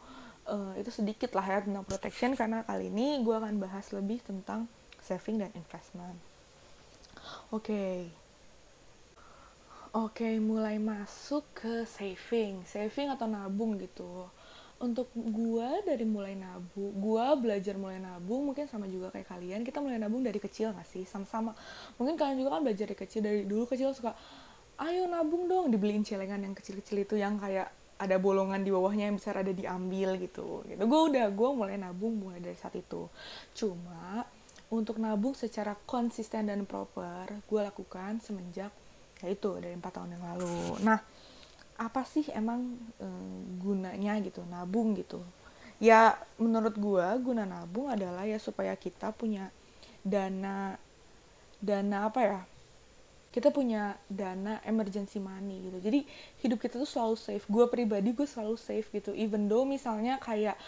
uh, 0.49 0.73
itu 0.79 0.89
sedikit 0.89 1.35
lah 1.37 1.45
ya 1.45 1.59
tentang 1.61 1.85
protection 1.85 2.33
karena 2.33 2.65
kali 2.65 2.89
ini 2.89 3.21
gue 3.21 3.35
akan 3.35 3.61
bahas 3.61 3.91
lebih 3.93 4.23
tentang 4.25 4.65
saving 5.03 5.41
dan 5.41 5.51
investment. 5.53 6.17
Oke. 7.49 7.65
Okay. 7.65 7.97
Oke, 9.89 10.21
okay, 10.21 10.35
mulai 10.37 10.77
masuk 10.77 11.41
ke 11.57 11.81
saving. 11.89 12.61
Saving 12.69 13.09
atau 13.09 13.25
nabung 13.25 13.73
gitu. 13.81 14.29
Untuk 14.79 15.11
gue 15.11 15.69
dari 15.83 16.07
mulai 16.07 16.39
nabung, 16.39 16.95
gue 16.95 17.25
belajar 17.35 17.75
mulai 17.75 17.99
nabung 17.99 18.47
mungkin 18.47 18.63
sama 18.71 18.87
juga 18.87 19.11
kayak 19.11 19.27
kalian. 19.27 19.67
Kita 19.67 19.83
mulai 19.83 19.99
nabung 19.99 20.23
dari 20.23 20.39
kecil 20.39 20.71
gak 20.71 20.87
sih? 20.87 21.03
Sama-sama. 21.03 21.51
Mungkin 21.99 22.15
kalian 22.15 22.39
juga 22.39 22.55
kan 22.55 22.61
belajar 22.63 22.87
dari 22.87 22.95
kecil. 22.95 23.19
Dari 23.19 23.43
dulu 23.43 23.67
kecil 23.67 23.91
suka, 23.91 24.15
ayo 24.79 25.03
nabung 25.11 25.51
dong. 25.51 25.67
Dibeliin 25.67 26.07
celengan 26.07 26.39
yang 26.39 26.55
kecil-kecil 26.55 27.03
itu 27.03 27.19
yang 27.19 27.35
kayak 27.35 27.75
ada 27.99 28.15
bolongan 28.15 28.63
di 28.63 28.71
bawahnya 28.71 29.11
yang 29.11 29.19
besar 29.19 29.43
ada 29.43 29.51
diambil 29.51 30.15
gitu 30.15 30.63
gitu 30.63 30.79
gue 30.79 31.01
udah 31.11 31.27
gue 31.27 31.49
mulai 31.51 31.75
nabung 31.75 32.15
mulai 32.15 32.39
dari 32.39 32.55
saat 32.55 32.79
itu 32.79 33.11
cuma 33.51 34.23
untuk 34.71 35.03
nabung 35.03 35.35
secara 35.35 35.75
konsisten 35.83 36.47
dan 36.47 36.63
proper 36.63 37.27
gue 37.43 37.59
lakukan 37.59 38.23
semenjak 38.23 38.71
ya 39.19 39.27
itu 39.27 39.51
dari 39.59 39.75
empat 39.75 39.99
tahun 39.99 40.15
yang 40.15 40.23
lalu 40.31 40.79
nah 40.79 41.03
apa 41.79 42.03
sih 42.03 42.27
emang 42.35 42.75
e, 42.99 43.07
gunanya 43.63 44.19
gitu 44.19 44.43
nabung 44.51 44.99
gitu? 44.99 45.23
Ya 45.79 46.19
menurut 46.35 46.75
gue 46.75 47.07
guna 47.23 47.47
nabung 47.47 47.87
adalah 47.87 48.27
ya 48.27 48.35
supaya 48.35 48.75
kita 48.75 49.15
punya 49.15 49.47
dana 50.03 50.75
dana 51.63 52.11
apa 52.11 52.19
ya? 52.19 52.41
Kita 53.31 53.53
punya 53.55 53.95
dana 54.11 54.59
emergency 54.67 55.23
money 55.23 55.71
gitu. 55.71 55.79
Jadi 55.79 55.99
hidup 56.43 56.59
kita 56.59 56.75
tuh 56.83 56.89
selalu 56.89 57.15
safe. 57.15 57.45
Gue 57.47 57.63
pribadi 57.71 58.11
gue 58.11 58.27
selalu 58.27 58.59
safe 58.59 58.91
gitu. 58.91 59.15
Even 59.15 59.47
though 59.47 59.63
misalnya 59.63 60.19
kayak 60.19 60.59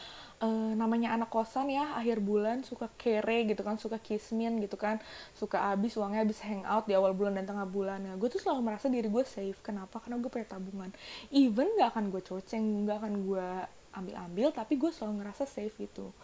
uh, 0.41 0.73
namanya 0.73 1.13
anak 1.15 1.29
kosan 1.29 1.69
ya 1.69 1.95
akhir 1.95 2.19
bulan 2.19 2.65
suka 2.65 2.89
kere 2.97 3.45
gitu 3.45 3.61
kan 3.61 3.77
suka 3.77 4.01
kismin 4.01 4.57
gitu 4.59 4.75
kan 4.75 4.97
suka 5.37 5.71
habis 5.71 5.95
uangnya 5.95 6.25
habis 6.25 6.41
hangout 6.41 6.89
di 6.89 6.97
awal 6.97 7.13
bulan 7.13 7.37
dan 7.37 7.45
tengah 7.47 7.69
bulan. 7.69 8.01
Ya 8.03 8.13
gue 8.17 8.29
tuh 8.29 8.41
selalu 8.41 8.73
merasa 8.73 8.89
diri 8.89 9.07
gue 9.07 9.23
safe. 9.23 9.57
Kenapa? 9.61 10.01
Karena 10.01 10.17
gue 10.19 10.29
punya 10.33 10.47
tabungan. 10.49 10.89
Even 11.29 11.69
gak 11.77 11.95
akan 11.95 12.09
gue 12.09 12.21
coceng 12.25 12.89
gak 12.89 12.97
akan 13.05 13.13
gue 13.23 13.49
ambil-ambil 13.91 14.55
tapi 14.55 14.79
gue 14.79 14.87
selalu 14.87 15.23
ngerasa 15.23 15.43
safe 15.43 15.75
gitu. 15.77 16.15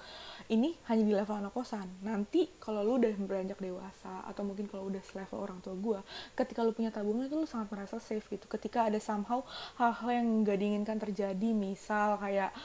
Ini 0.48 0.80
hanya 0.88 1.04
di 1.04 1.14
level 1.14 1.36
anak 1.36 1.52
kosan. 1.52 1.88
Nanti 2.00 2.48
kalau 2.64 2.82
lu 2.82 2.98
udah 2.98 3.12
beranjak 3.20 3.60
dewasa 3.60 4.24
atau 4.24 4.48
mungkin 4.48 4.72
kalau 4.72 4.88
udah 4.88 5.04
selevel 5.04 5.44
orang 5.44 5.60
tua 5.60 5.76
gue 5.76 6.00
ketika 6.34 6.64
lu 6.64 6.72
punya 6.72 6.90
tabungan 6.90 7.28
itu 7.28 7.36
lu 7.36 7.48
sangat 7.48 7.68
merasa 7.70 8.00
safe 8.00 8.24
gitu. 8.32 8.48
Ketika 8.48 8.88
ada 8.88 8.98
somehow 9.04 9.44
hal-hal 9.76 10.10
yang 10.24 10.28
gak 10.48 10.58
diinginkan 10.58 10.98
terjadi 10.98 11.50
misal 11.52 12.16
kayak 12.24 12.56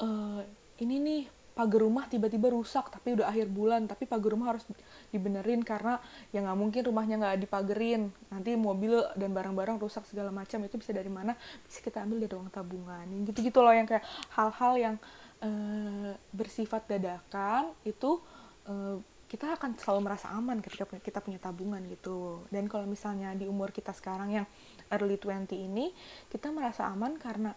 uh, 0.00 0.40
ini 0.80 0.96
nih 1.00 1.22
pagar 1.56 1.80
rumah 1.80 2.04
tiba-tiba 2.04 2.52
rusak 2.52 2.92
tapi 2.92 3.16
udah 3.16 3.32
akhir 3.32 3.48
bulan 3.48 3.88
tapi 3.88 4.04
pagar 4.04 4.36
rumah 4.36 4.52
harus 4.52 4.68
dibenerin 5.08 5.64
karena 5.64 5.96
ya 6.28 6.44
nggak 6.44 6.58
mungkin 6.60 6.82
rumahnya 6.84 7.16
nggak 7.16 7.48
dipagerin. 7.48 8.12
Nanti 8.28 8.52
mobil 8.60 9.00
dan 9.16 9.32
barang-barang 9.32 9.80
rusak 9.80 10.04
segala 10.04 10.28
macam 10.28 10.60
itu 10.68 10.76
bisa 10.76 10.92
dari 10.92 11.08
mana? 11.08 11.32
Bisa 11.64 11.80
kita 11.80 12.04
ambil 12.04 12.28
dari 12.28 12.34
uang 12.36 12.52
tabungan. 12.52 13.08
Gitu-gitu 13.24 13.64
loh 13.64 13.72
yang 13.72 13.88
kayak 13.88 14.04
hal-hal 14.36 14.72
yang 14.76 14.94
uh, 15.40 16.12
bersifat 16.36 16.84
dadakan 16.92 17.72
itu 17.88 18.20
uh, 18.68 19.00
kita 19.26 19.58
akan 19.58 19.74
selalu 19.74 20.00
merasa 20.06 20.30
aman 20.30 20.62
ketika 20.62 20.86
kita 21.00 21.24
punya 21.24 21.40
tabungan 21.40 21.80
gitu. 21.88 22.44
Dan 22.52 22.68
kalau 22.68 22.84
misalnya 22.84 23.32
di 23.32 23.48
umur 23.48 23.72
kita 23.72 23.90
sekarang 23.96 24.28
yang 24.44 24.46
early 24.92 25.16
20 25.18 25.50
ini 25.56 25.90
kita 26.30 26.52
merasa 26.54 26.86
aman 26.86 27.18
karena 27.18 27.56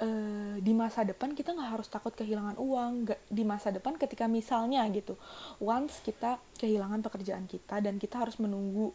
uh, 0.00 0.56
di 0.58 0.72
masa 0.72 1.06
depan 1.06 1.36
kita 1.36 1.54
nggak 1.54 1.70
harus 1.78 1.88
takut 1.90 2.10
kehilangan 2.14 2.58
uang 2.58 3.12
gak, 3.12 3.20
di 3.30 3.44
masa 3.46 3.70
depan 3.70 3.94
ketika 4.00 4.26
misalnya 4.26 4.82
gitu 4.90 5.14
once 5.62 6.02
kita 6.02 6.40
kehilangan 6.58 7.04
pekerjaan 7.04 7.46
kita 7.46 7.78
dan 7.78 8.00
kita 8.00 8.22
harus 8.22 8.38
menunggu 8.40 8.90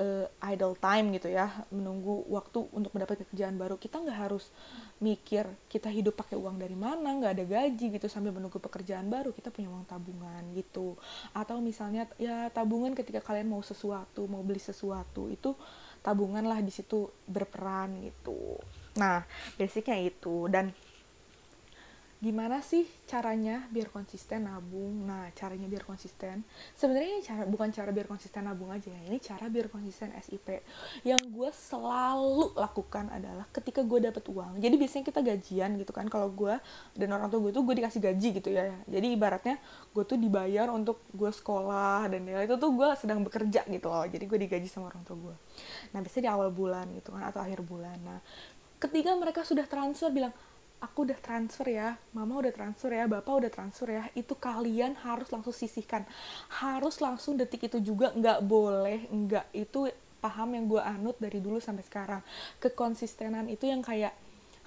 uh, 0.00 0.26
idle 0.48 0.74
time 0.80 1.12
gitu 1.14 1.28
ya 1.28 1.52
menunggu 1.68 2.24
waktu 2.32 2.64
untuk 2.72 2.90
mendapat 2.96 3.22
pekerjaan 3.26 3.60
baru 3.60 3.76
kita 3.76 4.00
nggak 4.00 4.18
harus 4.18 4.48
mikir 4.98 5.44
kita 5.68 5.92
hidup 5.92 6.16
pakai 6.16 6.36
uang 6.40 6.56
dari 6.56 6.74
mana 6.74 7.16
nggak 7.20 7.32
ada 7.36 7.44
gaji 7.44 7.86
gitu 8.00 8.06
sambil 8.08 8.32
menunggu 8.32 8.56
pekerjaan 8.56 9.08
baru 9.12 9.30
kita 9.36 9.52
punya 9.52 9.68
uang 9.68 9.86
tabungan 9.88 10.42
gitu. 10.56 10.96
Atau 11.36 11.60
misalnya 11.60 12.08
ya 12.16 12.48
tabungan 12.52 12.96
ketika 12.96 13.20
kalian 13.20 13.48
mau 13.48 13.60
sesuatu 13.60 14.24
mau 14.26 14.40
beli 14.44 14.60
sesuatu 14.60 15.28
itu 15.28 15.52
tabungan 16.00 16.44
lah 16.44 16.64
di 16.64 16.72
situ 16.72 17.12
berperan 17.28 18.00
gitu 18.00 18.56
nah 19.00 19.24
basicnya 19.56 19.96
itu. 19.96 20.44
Dan 20.52 20.76
gimana 22.20 22.60
sih 22.60 22.84
caranya 23.08 23.64
biar 23.72 23.88
konsisten 23.88 24.44
nabung? 24.44 25.08
Nah 25.08 25.32
caranya 25.32 25.64
biar 25.64 25.88
konsisten. 25.88 26.44
Sebenarnya 26.76 27.16
ini 27.16 27.22
cara 27.24 27.42
bukan 27.48 27.72
cara 27.72 27.90
biar 27.96 28.04
konsisten 28.04 28.44
nabung 28.44 28.68
aja 28.68 28.92
ya. 28.92 29.00
Ini 29.08 29.16
cara 29.24 29.48
biar 29.48 29.72
konsisten 29.72 30.12
SIP 30.20 30.60
yang 31.08 31.16
gue 31.32 31.48
selalu 31.48 32.52
lakukan 32.60 33.08
adalah 33.08 33.48
ketika 33.48 33.80
gue 33.80 34.04
dapet 34.04 34.20
uang. 34.28 34.60
Jadi 34.60 34.74
biasanya 34.76 35.04
kita 35.08 35.20
gajian 35.24 35.70
gitu 35.80 35.92
kan. 35.96 36.12
Kalau 36.12 36.28
gue 36.28 36.60
dan 36.92 37.08
orang 37.08 37.32
tua 37.32 37.40
gue 37.40 37.52
tuh 37.56 37.64
gue 37.64 37.74
dikasih 37.80 38.00
gaji 38.04 38.28
gitu 38.36 38.48
ya. 38.52 38.68
Jadi 38.84 39.16
ibaratnya 39.16 39.56
gue 39.96 40.04
tuh 40.04 40.20
dibayar 40.20 40.68
untuk 40.68 41.00
gue 41.16 41.32
sekolah 41.32 42.04
dan 42.12 42.28
ya 42.28 42.44
itu 42.44 42.60
tuh 42.60 42.68
gue 42.76 42.88
sedang 43.00 43.24
bekerja 43.24 43.64
gitu 43.64 43.88
loh. 43.88 44.04
Jadi 44.04 44.28
gue 44.28 44.38
digaji 44.44 44.68
sama 44.68 44.92
orang 44.92 45.08
tua 45.08 45.16
gue 45.16 45.36
nah 45.90 45.98
biasanya 45.98 46.30
di 46.30 46.32
awal 46.32 46.48
bulan 46.54 46.86
gitu 46.94 47.10
kan 47.10 47.26
atau 47.26 47.40
akhir 47.42 47.60
bulan. 47.66 47.98
Nah 48.04 48.20
ketika 48.80 49.12
mereka 49.14 49.44
sudah 49.44 49.68
transfer 49.68 50.08
bilang 50.08 50.32
aku 50.80 51.04
udah 51.04 51.20
transfer 51.20 51.68
ya, 51.68 52.00
mama 52.16 52.40
udah 52.40 52.52
transfer 52.56 52.88
ya, 52.88 53.04
bapak 53.04 53.32
udah 53.44 53.52
transfer 53.52 53.88
ya, 53.92 54.08
itu 54.16 54.32
kalian 54.32 54.96
harus 55.04 55.28
langsung 55.28 55.52
sisihkan. 55.52 56.08
Harus 56.48 56.98
langsung 57.04 57.36
detik 57.36 57.68
itu 57.68 57.78
juga, 57.84 58.16
nggak 58.16 58.40
boleh, 58.40 59.04
nggak. 59.12 59.52
Itu 59.52 59.92
paham 60.24 60.56
yang 60.56 60.64
gue 60.66 60.80
anut 60.80 61.20
dari 61.20 61.36
dulu 61.38 61.60
sampai 61.60 61.84
sekarang. 61.84 62.24
Kekonsistenan 62.64 63.52
itu 63.52 63.68
yang 63.68 63.84
kayak 63.84 64.16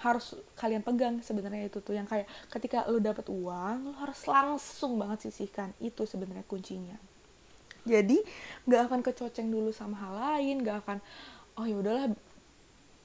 harus 0.04 0.36
kalian 0.60 0.84
pegang 0.84 1.24
sebenarnya 1.24 1.72
itu 1.72 1.80
tuh 1.80 1.96
yang 1.96 2.04
kayak 2.04 2.28
ketika 2.52 2.84
lu 2.92 3.00
dapat 3.00 3.24
uang 3.32 3.88
lu 3.88 3.92
harus 3.96 4.20
langsung 4.28 5.00
banget 5.00 5.32
sisihkan 5.32 5.72
itu 5.80 6.04
sebenarnya 6.04 6.44
kuncinya 6.44 7.00
jadi 7.88 8.20
nggak 8.68 8.82
akan 8.92 9.00
kecoceng 9.00 9.48
dulu 9.48 9.72
sama 9.72 9.96
hal 9.96 10.14
lain 10.20 10.60
nggak 10.60 10.78
akan 10.84 10.98
oh 11.56 11.64
ya 11.64 11.80
udahlah 11.80 12.12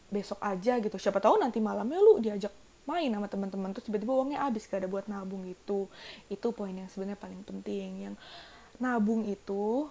besok 0.08 0.40
aja 0.40 0.80
gitu. 0.80 0.96
Siapa 0.96 1.20
tahu 1.20 1.40
nanti 1.40 1.60
malamnya 1.60 2.00
lu 2.00 2.20
diajak 2.20 2.52
main 2.88 3.12
sama 3.12 3.28
teman-teman 3.28 3.70
terus 3.76 3.84
tiba-tiba 3.84 4.16
uangnya 4.16 4.48
habis 4.48 4.64
gak 4.64 4.80
ada 4.80 4.88
buat 4.88 5.04
nabung 5.12 5.44
itu 5.44 5.84
itu 6.32 6.46
poin 6.56 6.72
yang 6.72 6.88
sebenarnya 6.88 7.20
paling 7.20 7.44
penting 7.44 8.08
yang 8.08 8.14
nabung 8.80 9.28
itu 9.28 9.84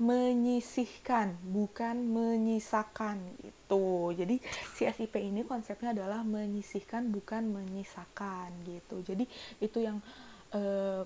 menyisihkan 0.00 1.36
bukan 1.44 2.08
menyisakan 2.08 3.20
gitu. 3.44 4.16
Jadi 4.16 4.40
si 4.72 4.88
SIP 4.88 5.20
ini 5.20 5.44
konsepnya 5.44 5.92
adalah 5.92 6.24
menyisihkan 6.24 7.12
bukan 7.12 7.52
menyisakan 7.52 8.48
gitu. 8.64 9.04
Jadi 9.04 9.28
itu 9.60 9.78
yang 9.84 10.00
uh, 10.56 11.04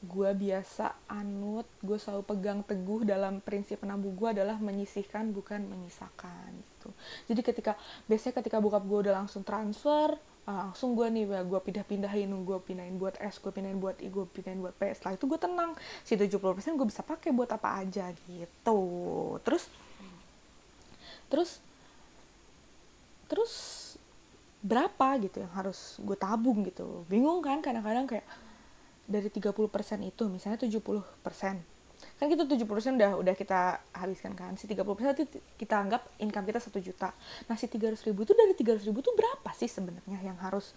gue 0.00 0.30
biasa 0.32 0.96
anut 1.12 1.68
gue 1.84 2.00
selalu 2.00 2.24
pegang 2.24 2.64
teguh 2.64 3.04
dalam 3.04 3.44
prinsip 3.44 3.84
nabung 3.84 4.16
gue 4.16 4.32
adalah 4.32 4.56
menyisihkan 4.56 5.28
bukan 5.36 5.60
menyisakan 5.68 6.56
gitu. 6.56 6.88
Jadi 7.28 7.40
ketika 7.44 7.72
biasanya 8.08 8.40
ketika 8.40 8.56
bokap 8.64 8.80
gue 8.88 8.98
udah 9.08 9.14
langsung 9.20 9.44
transfer 9.44 10.16
uh, 10.48 10.72
langsung 10.72 10.96
gue 10.96 11.04
nih 11.04 11.28
gue 11.44 11.60
pindah-pindahin 11.60 12.32
gue 12.32 12.58
pindahin 12.64 12.96
buat 12.96 13.20
S 13.20 13.36
gue 13.44 13.52
pindahin 13.52 13.76
buat 13.76 14.00
I 14.00 14.08
gue 14.08 14.24
pindahin 14.24 14.64
buat 14.64 14.72
P. 14.72 14.88
Setelah 14.96 15.20
itu 15.20 15.24
gue 15.28 15.40
tenang 15.40 15.70
si 16.00 16.16
70% 16.16 16.40
gue 16.80 16.86
bisa 16.88 17.04
pakai 17.04 17.30
buat 17.36 17.50
apa 17.52 17.84
aja 17.84 18.08
gitu. 18.24 18.80
Terus 19.44 19.68
terus 21.28 21.50
terus 23.28 23.54
berapa 24.64 25.16
gitu 25.20 25.44
yang 25.44 25.52
harus 25.52 26.00
gue 26.00 26.16
tabung 26.16 26.64
gitu. 26.64 27.04
Bingung 27.12 27.44
kan 27.44 27.60
kadang-kadang 27.60 28.08
kayak 28.08 28.24
dari 29.10 29.26
30% 29.26 29.50
itu 30.06 30.22
misalnya 30.30 30.62
70% 30.62 31.02
kan 32.16 32.28
kita 32.28 32.44
70% 32.48 32.96
udah 33.00 33.12
udah 33.20 33.34
kita 33.36 33.80
habiskan 33.96 34.32
kan. 34.36 34.52
Si 34.56 34.68
30% 34.68 34.84
itu 35.16 35.40
kita 35.56 35.74
anggap 35.80 36.04
income 36.20 36.48
kita 36.48 36.60
1 36.60 36.80
juta. 36.80 37.12
Nah 37.48 37.56
si 37.56 37.68
300 37.68 37.96
ribu 38.08 38.24
itu 38.24 38.32
dari 38.36 38.52
300 38.56 38.88
ribu 38.88 39.00
itu 39.04 39.12
berapa 39.16 39.50
sih 39.56 39.68
sebenarnya 39.68 40.20
yang 40.20 40.36
harus 40.40 40.72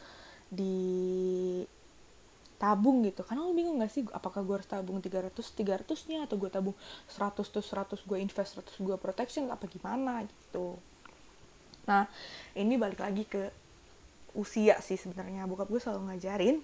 di 0.48 1.64
tabung 2.60 3.04
gitu? 3.04 3.28
Karena 3.28 3.44
lo 3.44 3.52
bingung 3.52 3.80
gak 3.80 3.92
sih 3.92 4.04
apakah 4.12 4.40
gue 4.44 4.56
harus 4.56 4.70
tabung 4.72 5.04
300 5.04 5.36
300 5.36 6.10
nya 6.12 6.24
atau 6.24 6.36
gue 6.40 6.48
tabung 6.48 6.76
100 7.12 7.44
tuh 7.44 7.64
100 7.64 8.08
gue 8.08 8.18
invest 8.20 8.60
100 8.60 8.80
gue 8.80 8.96
protection 8.96 9.52
apa 9.52 9.68
gimana 9.68 10.24
gitu? 10.24 10.80
Nah 11.84 12.08
ini 12.56 12.80
balik 12.80 13.04
lagi 13.04 13.28
ke 13.28 13.52
usia 14.32 14.80
sih 14.80 14.96
sebenarnya. 14.96 15.44
Bokap 15.44 15.68
gue 15.68 15.80
selalu 15.84 16.08
ngajarin 16.12 16.64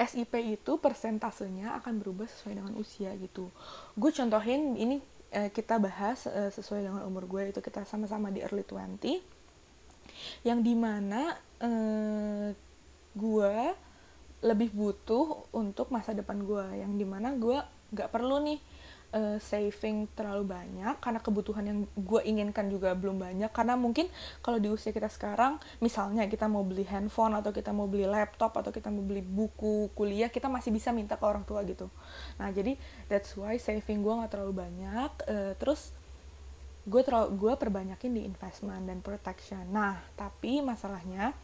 SIP 0.00 0.32
itu 0.40 0.80
persentasenya 0.80 1.76
akan 1.82 2.00
berubah 2.00 2.24
sesuai 2.24 2.56
dengan 2.56 2.72
usia 2.80 3.12
gitu. 3.20 3.52
Gue 3.92 4.10
contohin 4.16 4.80
ini 4.80 4.96
eh, 5.28 5.52
kita 5.52 5.76
bahas 5.76 6.24
eh, 6.24 6.48
sesuai 6.48 6.88
dengan 6.88 7.02
umur 7.04 7.28
gue 7.28 7.52
itu 7.52 7.60
kita 7.60 7.84
sama-sama 7.84 8.32
di 8.32 8.40
early 8.40 8.64
20 8.64 9.20
yang 10.44 10.60
di 10.64 10.74
mana 10.76 11.36
eh, 11.60 12.48
gue 13.12 13.54
lebih 14.40 14.72
butuh 14.72 15.52
untuk 15.52 15.92
masa 15.92 16.16
depan 16.16 16.40
gue 16.40 16.80
yang 16.80 16.96
di 16.96 17.04
mana 17.04 17.36
gue 17.36 17.60
nggak 17.92 18.08
perlu 18.08 18.40
nih 18.40 18.58
uh, 19.14 19.38
saving 19.42 20.06
terlalu 20.14 20.50
banyak 20.50 20.94
karena 21.02 21.20
kebutuhan 21.22 21.64
yang 21.66 21.78
gue 21.94 22.20
inginkan 22.26 22.66
juga 22.70 22.94
belum 22.94 23.18
banyak. 23.18 23.50
Karena 23.50 23.74
mungkin 23.74 24.06
kalau 24.40 24.58
di 24.62 24.70
usia 24.70 24.94
kita 24.94 25.10
sekarang 25.10 25.58
misalnya 25.82 26.26
kita 26.26 26.46
mau 26.46 26.62
beli 26.62 26.86
handphone 26.86 27.34
atau 27.38 27.50
kita 27.50 27.74
mau 27.74 27.90
beli 27.90 28.06
laptop 28.06 28.54
atau 28.56 28.70
kita 28.70 28.88
mau 28.88 29.02
beli 29.02 29.22
buku 29.22 29.90
kuliah 29.94 30.30
kita 30.30 30.46
masih 30.46 30.70
bisa 30.70 30.94
minta 30.94 31.18
ke 31.18 31.24
orang 31.26 31.42
tua 31.46 31.62
gitu. 31.66 31.90
Nah 32.38 32.50
jadi 32.50 32.78
that's 33.10 33.34
why 33.38 33.54
saving 33.58 34.02
gue 34.02 34.12
nggak 34.12 34.32
terlalu 34.32 34.66
banyak. 34.66 35.10
Uh, 35.26 35.52
terus 35.58 35.92
gue 36.88 37.02
terlalu 37.04 37.36
gue 37.36 37.52
perbanyakin 37.54 38.10
di 38.14 38.22
investment 38.24 38.86
dan 38.88 38.98
protection. 39.04 39.62
Nah 39.68 40.00
tapi 40.16 40.62
masalahnya 40.64 41.34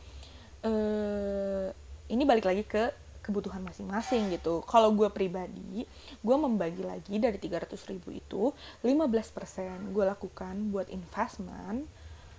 uh, 0.64 1.68
ini 2.06 2.22
balik 2.22 2.46
lagi 2.46 2.62
ke 2.62 3.05
kebutuhan 3.26 3.60
masing-masing 3.66 4.30
gitu. 4.30 4.62
Kalau 4.70 4.94
gue 4.94 5.10
pribadi, 5.10 5.82
gue 6.22 6.36
membagi 6.38 6.86
lagi 6.86 7.18
dari 7.18 7.36
300 7.42 7.74
ribu 7.90 8.14
itu 8.14 8.54
15% 8.86 9.90
gue 9.90 10.04
lakukan 10.06 10.54
buat 10.70 10.86
investment, 10.94 11.90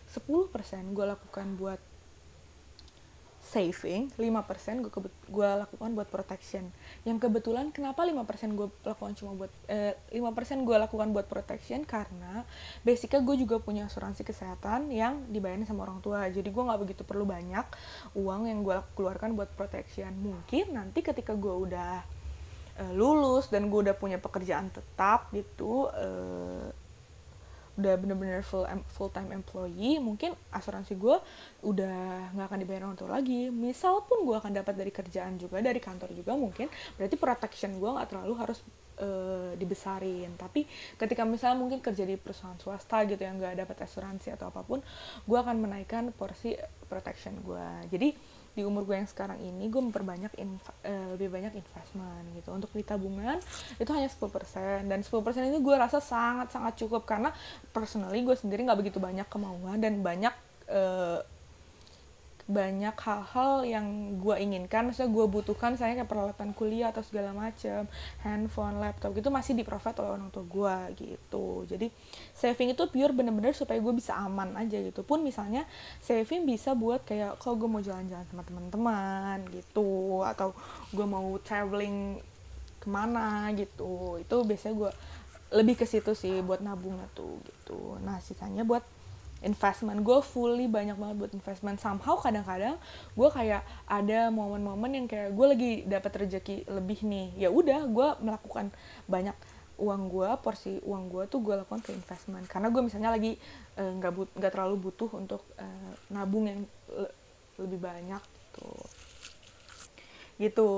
10% 0.07 0.95
gue 0.95 1.05
lakukan 1.05 1.47
buat 1.59 1.81
saving 3.47 4.11
5% 4.19 4.83
gue 4.83 4.91
gue 5.31 5.49
lakukan 5.63 5.89
buat 5.95 6.09
protection. 6.11 6.67
Yang 7.07 7.27
kebetulan 7.27 7.71
kenapa 7.71 8.03
5% 8.03 8.59
gue 8.59 8.67
lakukan 8.83 9.13
cuma 9.15 9.31
buat 9.39 9.51
eh, 9.71 9.95
5% 10.11 10.67
gue 10.67 10.75
lakukan 10.75 11.07
buat 11.15 11.31
protection? 11.31 11.87
Karena 11.87 12.43
basicnya 12.83 13.23
gue 13.23 13.35
juga 13.39 13.63
punya 13.63 13.87
asuransi 13.87 14.27
kesehatan 14.27 14.91
yang 14.91 15.23
dibayarin 15.31 15.63
sama 15.63 15.87
orang 15.87 16.03
tua. 16.03 16.27
Jadi 16.27 16.51
gue 16.51 16.63
nggak 16.67 16.81
begitu 16.83 17.03
perlu 17.07 17.23
banyak 17.23 17.65
uang 18.19 18.51
yang 18.51 18.59
gue 18.67 18.77
keluarkan 18.99 19.39
buat 19.39 19.49
protection. 19.55 20.11
Mungkin 20.19 20.75
nanti 20.75 20.99
ketika 20.99 21.31
gue 21.31 21.55
udah 21.55 22.03
uh, 22.83 22.93
lulus 22.93 23.47
dan 23.47 23.71
gue 23.71 23.79
udah 23.89 23.95
punya 23.95 24.19
pekerjaan 24.19 24.69
tetap 24.69 25.31
gitu 25.31 25.87
uh, 25.87 26.67
udah 27.77 27.93
bener-bener 27.95 28.41
full 28.41 28.65
full 28.89 29.13
time 29.13 29.29
employee 29.29 30.01
mungkin 30.01 30.33
asuransi 30.49 30.97
gue 30.97 31.17
udah 31.61 32.33
nggak 32.33 32.47
akan 32.49 32.59
dibayar 32.59 32.81
orang 32.89 32.97
tua 32.97 33.21
lagi. 33.21 33.53
Misal 33.53 34.01
pun 34.09 34.25
gue 34.25 34.33
akan 34.33 34.51
dapat 34.51 34.73
dari 34.73 34.89
kerjaan 34.89 35.37
juga 35.37 35.61
dari 35.61 35.77
kantor 35.77 36.11
juga 36.17 36.33
mungkin 36.33 36.67
berarti 36.97 37.15
protection 37.15 37.77
gue 37.77 37.89
nggak 37.89 38.07
terlalu 38.09 38.33
harus 38.33 38.59
uh, 38.97 39.53
dibesarin. 39.53 40.33
Tapi 40.35 40.65
ketika 40.97 41.21
misalnya 41.21 41.57
mungkin 41.61 41.79
kerja 41.79 42.01
di 42.01 42.17
perusahaan 42.17 42.57
swasta 42.57 43.05
gitu 43.05 43.21
yang 43.21 43.37
nggak 43.37 43.61
dapat 43.61 43.77
asuransi 43.85 44.33
atau 44.33 44.49
apa 44.49 44.65
pun 44.65 44.81
gue 45.29 45.37
akan 45.37 45.61
menaikkan 45.61 46.09
porsi 46.17 46.57
protection 46.87 47.35
gue 47.43 47.67
jadi 47.91 48.15
di 48.57 48.65
umur 48.65 48.89
gue 48.89 48.97
yang 48.97 49.05
sekarang 49.05 49.37
ini 49.37 49.69
gue 49.69 49.77
memperbanyak 49.77 50.33
inv- 50.41 50.77
uh, 50.81 51.13
lebih 51.13 51.29
banyak 51.29 51.53
investment 51.53 52.25
gitu. 52.33 52.49
Untuk 52.49 52.73
di 52.73 52.81
tabungan 52.81 53.37
itu 53.77 53.89
hanya 53.93 54.09
10% 54.09 54.89
dan 54.89 54.99
10% 55.05 55.13
ini 55.45 55.61
gue 55.61 55.75
rasa 55.77 56.01
sangat 56.01 56.49
sangat 56.49 56.73
cukup 56.81 57.05
karena 57.05 57.29
personally 57.69 58.25
gue 58.25 58.33
sendiri 58.33 58.65
nggak 58.65 58.81
begitu 58.81 58.97
banyak 58.97 59.29
kemauan 59.29 59.77
dan 59.77 60.01
banyak 60.01 60.33
uh, 60.73 61.21
banyak 62.47 62.95
hal-hal 62.95 63.67
yang 63.67 64.17
gue 64.23 64.35
inginkan. 64.39 64.87
Maksudnya 64.87 65.11
gue 65.11 65.25
butuhkan 65.27 65.75
saya 65.75 65.99
kayak 65.99 66.07
peralatan 66.07 66.55
kuliah 66.55 66.95
atau 66.95 67.03
segala 67.03 67.35
macam 67.35 67.85
handphone 68.23 68.79
laptop 68.79 69.11
gitu 69.19 69.27
masih 69.27 69.53
di 69.53 69.67
provide 69.67 69.99
oleh 69.99 70.11
orang 70.15 70.31
tua 70.31 70.47
gue 70.47 70.75
gitu. 70.95 71.67
Jadi 71.67 71.91
saving 72.31 72.71
itu 72.71 72.83
pure 72.87 73.11
bener-bener 73.11 73.51
supaya 73.51 73.77
gue 73.83 73.91
bisa 73.91 74.15
aman 74.15 74.55
aja 74.55 74.79
gitu. 74.79 75.03
Pun 75.03 75.27
misalnya 75.27 75.67
saving 75.99 76.47
bisa 76.47 76.71
buat 76.71 77.03
kayak 77.03 77.35
kalau 77.43 77.59
gue 77.59 77.69
mau 77.69 77.83
jalan-jalan 77.83 78.23
sama 78.31 78.47
teman-teman 78.47 79.43
gitu 79.51 80.23
atau 80.23 80.55
gue 80.95 81.03
mau 81.03 81.35
traveling 81.43 82.23
ke 82.79 82.87
mana 82.87 83.51
gitu 83.57 84.21
itu 84.21 84.35
biasanya 84.47 84.75
gue 84.79 84.91
lebih 85.47 85.75
ke 85.79 85.85
situ 85.87 86.11
sih 86.15 86.43
buat 86.43 86.59
nabungnya 86.59 87.07
tuh 87.15 87.39
gitu. 87.43 87.99
Nah 88.03 88.19
sisanya 88.19 88.63
buat 88.67 88.83
investment. 89.45 90.01
Gue 90.01 90.19
fully 90.25 90.65
banyak 90.65 90.97
banget 90.97 91.15
buat 91.17 91.31
investment. 91.33 91.77
Somehow 91.77 92.17
kadang-kadang 92.17 92.77
gue 93.13 93.29
kayak 93.29 93.61
ada 93.85 94.33
momen-momen 94.33 94.91
yang 94.93 95.05
kayak 95.05 95.33
gue 95.33 95.45
lagi 95.47 95.71
dapat 95.85 96.25
rezeki 96.25 96.65
lebih 96.69 97.05
nih. 97.05 97.47
Ya 97.47 97.49
udah 97.53 97.85
gue 97.85 98.07
melakukan 98.23 98.73
banyak 99.05 99.37
uang 99.77 100.09
gue 100.09 100.29
porsi 100.41 100.81
uang 100.81 101.13
gue 101.13 101.23
tuh 101.29 101.39
gue 101.45 101.53
lakukan 101.53 101.81
ke 101.85 101.93
investment. 101.93 102.49
Karena 102.49 102.73
gue 102.73 102.81
misalnya 102.81 103.13
lagi 103.13 103.37
nggak 103.77 104.11
uh, 104.13 104.25
nggak 104.37 104.51
terlalu 104.53 104.89
butuh 104.89 105.09
untuk 105.13 105.45
uh, 105.61 105.93
nabung 106.09 106.49
yang 106.49 106.61
le 106.89 107.09
lebih 107.57 107.81
banyak 107.81 108.21
gitu. 108.21 108.69
Gitu 110.37 110.69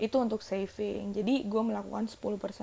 itu 0.00 0.16
untuk 0.16 0.40
saving. 0.40 1.12
Jadi 1.12 1.44
gue 1.44 1.62
melakukan 1.62 2.08
10% 2.08 2.16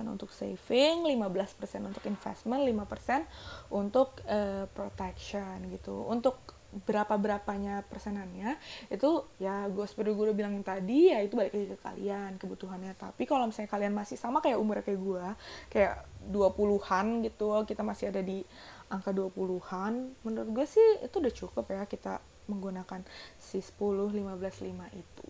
untuk 0.09 0.33
saving 0.33 1.05
15% 1.05 1.85
untuk 1.85 2.03
investment 2.09 2.61
5% 2.65 3.69
untuk 3.69 4.17
uh, 4.25 4.65
protection 4.73 5.69
gitu. 5.69 6.01
Untuk 6.09 6.57
berapa 6.67 7.15
berapanya 7.15 7.79
persenannya 7.87 8.59
itu 8.91 9.23
ya 9.39 9.71
gue 9.71 9.87
seperti 9.87 10.11
gue 10.11 10.25
udah 10.29 10.37
bilang 10.37 10.59
tadi 10.61 11.15
ya 11.15 11.23
itu 11.23 11.39
balik 11.39 11.55
lagi 11.55 11.67
ke 11.73 11.79
kalian 11.79 12.31
kebutuhannya. 12.41 12.97
Tapi 12.97 13.23
kalau 13.29 13.45
misalnya 13.45 13.69
kalian 13.69 13.93
masih 13.93 14.17
sama 14.17 14.41
kayak 14.41 14.57
umur 14.57 14.81
kayak 14.81 14.99
gue 14.99 15.25
kayak 15.69 15.93
20-an 16.27 17.23
gitu 17.23 17.47
kita 17.63 17.81
masih 17.85 18.09
ada 18.09 18.25
di 18.25 18.41
angka 18.89 19.13
20-an 19.13 19.93
menurut 20.25 20.49
gue 20.51 20.65
sih 20.65 21.05
itu 21.05 21.15
udah 21.19 21.33
cukup 21.33 21.65
ya 21.69 21.83
kita 21.85 22.19
menggunakan 22.47 23.03
si 23.35 23.59
10 23.59 23.75
15 23.79 24.15
5 24.15 24.95
itu 24.95 25.25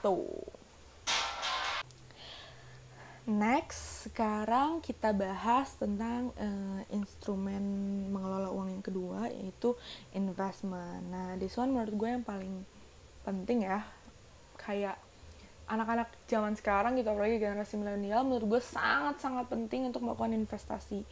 gitu 0.00 0.16
Next, 3.28 4.08
sekarang 4.08 4.80
kita 4.80 5.12
bahas 5.12 5.76
tentang 5.76 6.32
uh, 6.40 6.80
instrumen 6.88 7.60
mengelola 8.08 8.48
uang 8.48 8.72
yang 8.72 8.84
kedua 8.84 9.28
yaitu 9.28 9.76
investment. 10.16 11.04
Nah, 11.12 11.36
this 11.36 11.52
one 11.60 11.76
menurut 11.76 11.92
gue 11.92 12.08
yang 12.08 12.24
paling 12.24 12.64
penting 13.20 13.68
ya. 13.68 13.84
Kayak 14.56 14.96
anak-anak 15.68 16.08
zaman 16.26 16.56
sekarang 16.56 16.96
gitu 16.96 17.12
apalagi 17.12 17.38
generasi 17.38 17.78
milenial 17.78 18.26
menurut 18.26 18.58
gue 18.58 18.62
sangat-sangat 18.64 19.52
penting 19.52 19.92
untuk 19.92 20.00
melakukan 20.00 20.32
investasi. 20.32 21.04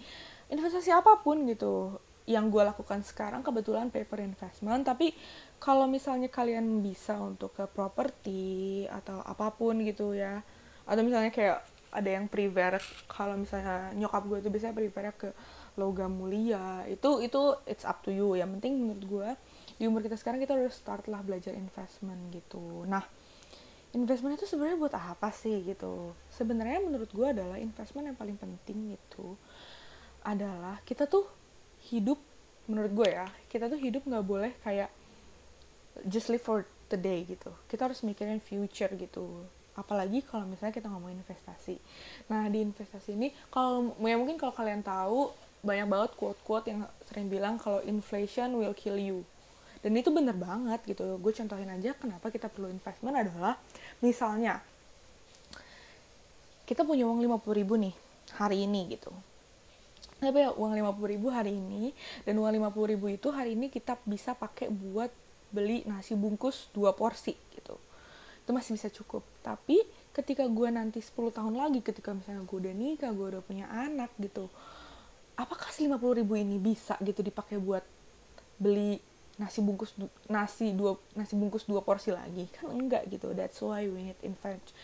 Investasi 0.48 0.88
apa 0.88 1.20
pun 1.20 1.44
gitu. 1.44 2.00
Yang 2.24 2.44
gue 2.56 2.62
lakukan 2.72 3.00
sekarang 3.04 3.40
kebetulan 3.44 3.92
paper 3.92 4.20
investment, 4.20 4.84
tapi 4.84 5.16
kalau 5.60 5.88
misalnya 5.88 6.28
kalian 6.28 6.84
bisa 6.84 7.16
untuk 7.20 7.56
ke 7.56 7.64
properti 7.68 8.84
atau 8.88 9.20
apa 9.24 9.52
pun 9.52 9.80
gitu 9.84 10.12
ya. 10.16 10.40
Atau 10.88 11.04
misalnya 11.04 11.32
kayak 11.32 11.77
ada 11.88 12.09
yang 12.09 12.28
prefer 12.28 12.76
kalau 13.09 13.40
misalnya 13.40 13.92
nyokap 13.97 14.23
gue 14.28 14.38
itu 14.45 14.49
biasanya 14.52 14.76
prefer 14.76 15.04
ke 15.16 15.28
logam 15.80 16.12
mulia. 16.12 16.85
Itu 16.85 17.25
itu 17.25 17.57
it's 17.64 17.87
up 17.88 18.04
to 18.04 18.11
you. 18.12 18.37
Yang 18.37 18.61
penting 18.61 18.73
menurut 18.76 19.04
gue 19.04 19.28
di 19.78 19.85
umur 19.87 20.04
kita 20.04 20.18
sekarang 20.18 20.42
kita 20.42 20.59
udah 20.59 20.73
start 20.75 21.07
lah 21.09 21.23
belajar 21.25 21.54
investment 21.54 22.35
gitu. 22.35 22.85
Nah 22.85 23.00
investment 23.97 24.37
itu 24.37 24.45
sebenarnya 24.45 24.76
buat 24.76 24.95
apa 24.95 25.33
sih 25.33 25.64
gitu? 25.64 26.12
Sebenarnya 26.28 26.85
menurut 26.85 27.09
gue 27.09 27.26
adalah 27.30 27.57
investment 27.57 28.12
yang 28.12 28.18
paling 28.18 28.37
penting 28.37 28.98
itu 28.98 29.38
adalah 30.27 30.83
kita 30.85 31.09
tuh 31.09 31.24
hidup 31.88 32.20
menurut 32.68 32.92
gue 32.92 33.09
ya 33.09 33.24
kita 33.48 33.64
tuh 33.70 33.81
hidup 33.81 34.05
nggak 34.05 34.27
boleh 34.29 34.53
kayak 34.61 34.92
just 36.05 36.29
live 36.29 36.42
for 36.44 36.68
the 36.92 37.01
day 37.01 37.24
gitu. 37.24 37.48
Kita 37.64 37.88
harus 37.88 38.05
mikirin 38.05 38.44
future 38.44 38.92
gitu 38.92 39.48
apalagi 39.78 40.26
kalau 40.26 40.42
misalnya 40.50 40.74
kita 40.74 40.90
ngomongin 40.90 41.22
investasi. 41.22 41.78
Nah 42.26 42.50
di 42.50 42.66
investasi 42.66 43.14
ini 43.14 43.30
kalau 43.54 43.94
ya 44.02 44.18
mungkin 44.18 44.34
kalau 44.34 44.50
kalian 44.50 44.82
tahu 44.82 45.30
banyak 45.62 45.86
banget 45.86 46.10
quote-quote 46.18 46.66
yang 46.74 46.82
sering 47.06 47.30
bilang 47.30 47.54
kalau 47.62 47.78
inflation 47.86 48.58
will 48.58 48.74
kill 48.74 48.98
you. 48.98 49.22
Dan 49.78 49.94
itu 49.94 50.10
bener 50.10 50.34
banget 50.34 50.82
gitu. 50.82 51.22
Gue 51.22 51.30
contohin 51.30 51.70
aja 51.70 51.94
kenapa 51.94 52.34
kita 52.34 52.50
perlu 52.50 52.66
investment 52.66 53.14
adalah 53.14 53.54
misalnya 54.02 54.58
kita 56.66 56.82
punya 56.82 57.06
uang 57.06 57.22
50 57.22 57.60
ribu 57.62 57.78
nih 57.78 57.94
hari 58.34 58.66
ini 58.66 58.98
gitu. 58.98 59.14
Tapi 60.18 60.42
ya 60.42 60.50
uang 60.50 60.74
50 60.74 61.14
ribu 61.14 61.30
hari 61.30 61.54
ini 61.54 61.94
dan 62.26 62.34
uang 62.42 62.50
50 62.74 62.92
ribu 62.98 63.06
itu 63.06 63.30
hari 63.30 63.54
ini 63.54 63.70
kita 63.70 63.94
bisa 64.02 64.34
pakai 64.34 64.66
buat 64.66 65.14
beli 65.54 65.86
nasi 65.88 66.12
bungkus 66.12 66.68
dua 66.76 66.92
porsi 66.92 67.47
itu 68.48 68.56
masih 68.56 68.80
bisa 68.80 68.88
cukup. 68.88 69.20
Tapi 69.44 69.76
ketika 70.16 70.48
gue 70.48 70.72
nanti 70.72 71.04
10 71.04 71.37
tahun 71.37 71.52
lagi 71.61 71.84
ketika 71.84 72.16
misalnya 72.16 72.48
gue 72.48 72.58
udah 72.64 72.74
nikah 72.74 73.12
gue 73.12 73.26
udah 73.37 73.42
punya 73.44 73.68
anak 73.68 74.08
gitu 74.16 74.48
apakah 75.38 75.70
50 75.70 75.94
ribu 76.18 76.34
ini 76.34 76.58
bisa 76.58 76.98
gitu 76.98 77.22
dipakai 77.22 77.62
buat 77.62 77.87
beli 78.58 78.98
nasi 79.38 79.62
bungkus 79.62 79.94
nasi 80.26 80.74
dua 80.74 80.98
nasi 81.14 81.38
bungkus 81.38 81.62
dua 81.62 81.78
porsi 81.78 82.11
lagi? 82.11 82.50
Kan 82.50 82.74
enggak 82.74 83.06
gitu. 83.06 83.30
That's 83.38 83.62
why 83.62 83.87
we 83.87 84.11
need 84.11 84.20
invest 84.26 84.74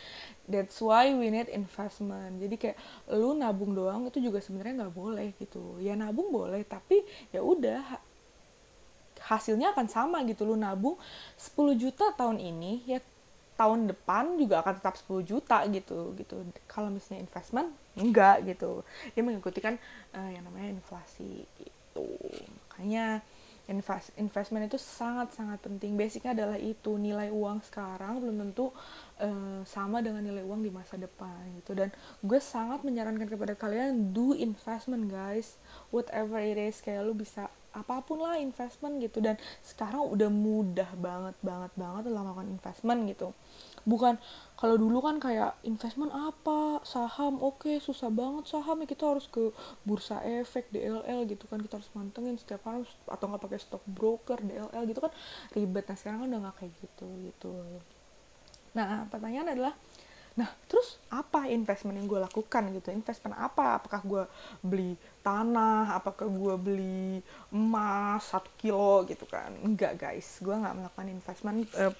that's 0.46 0.79
why 0.79 1.11
we 1.11 1.27
need 1.33 1.50
investment. 1.50 2.38
Jadi 2.38 2.55
kayak 2.55 2.77
lu 3.11 3.35
nabung 3.35 3.74
doang 3.74 4.07
itu 4.07 4.22
juga 4.22 4.38
sebenarnya 4.38 4.87
nggak 4.87 4.94
boleh 4.94 5.35
gitu. 5.42 5.81
Ya 5.83 5.98
nabung 5.98 6.31
boleh 6.31 6.62
tapi 6.62 7.03
ya 7.35 7.42
udah 7.42 7.83
hasilnya 9.27 9.74
akan 9.74 9.90
sama 9.90 10.22
gitu. 10.29 10.46
Lu 10.46 10.55
nabung 10.55 10.94
10 11.35 11.74
juta 11.74 12.14
tahun 12.14 12.38
ini 12.38 12.87
ya 12.87 13.03
tahun 13.55 13.87
depan 13.90 14.35
juga 14.38 14.61
akan 14.62 14.83
tetap 14.83 14.95
10 14.99 15.23
juta 15.25 15.59
gitu 15.71 16.12
gitu. 16.19 16.43
Kalau 16.67 16.90
misalnya 16.90 17.23
investment 17.27 17.71
enggak 17.95 18.43
gitu. 18.47 18.83
Dia 19.14 19.23
mengikuti 19.23 19.62
kan 19.62 19.79
uh, 20.14 20.31
yang 20.31 20.43
namanya 20.47 20.75
inflasi 20.75 21.47
gitu. 21.59 22.07
Makanya 22.71 23.23
invest 23.64 24.12
investment 24.21 24.69
itu 24.69 24.77
sangat 24.77 25.33
sangat 25.33 25.62
penting. 25.64 25.97
Basicnya 25.97 26.37
adalah 26.37 26.61
itu 26.61 27.01
nilai 27.01 27.33
uang 27.33 27.64
sekarang 27.64 28.21
belum 28.21 28.37
tentu 28.49 28.69
uh, 29.23 29.64
sama 29.64 30.05
dengan 30.05 30.21
nilai 30.21 30.45
uang 30.45 30.61
di 30.61 30.69
masa 30.69 31.01
depan 31.01 31.40
gitu. 31.62 31.73
Dan 31.73 31.88
gue 32.21 32.40
sangat 32.43 32.85
menyarankan 32.85 33.25
kepada 33.25 33.57
kalian 33.57 34.12
do 34.12 34.37
investment 34.37 35.09
guys. 35.09 35.57
Whatever 35.88 36.43
it 36.43 36.61
is 36.61 36.85
kayak 36.85 37.09
lu 37.09 37.17
bisa 37.17 37.49
apa 37.75 38.01
pun 38.07 38.23
lah 38.23 38.39
investment 38.39 39.03
gitu. 39.03 39.19
Dan 39.19 39.35
sekarang 39.67 40.07
udah 40.09 40.31
mudah 40.31 40.91
banget 40.97 41.37
banget 41.43 41.73
banget 41.75 42.03
lah 42.09 42.23
melakukan 42.23 42.49
investment 42.49 43.01
gitu. 43.11 43.29
Bukan 43.85 44.17
kalau 44.57 44.81
dulu 44.81 45.05
kan 45.05 45.21
kayak 45.21 45.59
investment 45.67 46.15
apa? 46.15 46.81
Saham 46.87 47.43
oke 47.43 47.67
okay, 47.67 47.77
susah 47.83 48.09
banget 48.09 48.49
saham. 48.49 48.81
Ya 48.81 48.87
kita 48.89 49.05
harus 49.11 49.29
ke 49.29 49.53
bursa 49.85 50.23
efek 50.25 50.73
DLL 50.73 51.29
gitu 51.29 51.45
kan. 51.51 51.61
Kita 51.61 51.83
harus 51.83 51.91
mantengin 51.93 52.41
setiap 52.41 52.65
hari 52.65 52.87
atau 53.11 53.25
nggak 53.29 53.43
pakai 53.43 53.59
stock 53.61 53.85
broker 53.85 54.41
DLL 54.41 54.83
gitu 54.89 55.05
kan. 55.05 55.13
Ribet. 55.53 55.85
Nah 55.91 55.97
sekarang 55.99 56.19
kan 56.25 56.29
udah 56.33 56.41
nggak 56.49 56.57
kayak 56.63 56.73
gitu 56.81 57.09
gitu. 57.29 57.53
Nah 58.73 59.05
pertanyaan 59.13 59.53
adalah 59.53 59.75
Nah, 60.35 60.51
terus 60.66 60.99
apa 61.14 61.47
investment 61.47 61.94
yang 61.94 62.11
gue 62.11 62.18
lakukan 62.18 62.62
gitu? 62.75 62.90
Investment 62.90 63.38
apa? 63.38 63.79
Apakah 63.79 64.03
gue 64.03 64.23
beli 64.66 64.99
tanah? 65.23 65.94
Apakah 65.94 66.27
gue 66.27 66.55
beli 66.59 67.23
emas 67.55 68.35
satu 68.35 68.51
kilo 68.59 69.07
gitu 69.07 69.27
kan? 69.31 69.55
Enggak 69.62 69.94
guys, 69.94 70.42
gue 70.42 70.51
nggak 70.51 70.75
melakukan 70.75 71.07
investment 71.07 71.70
uh, 71.79 71.94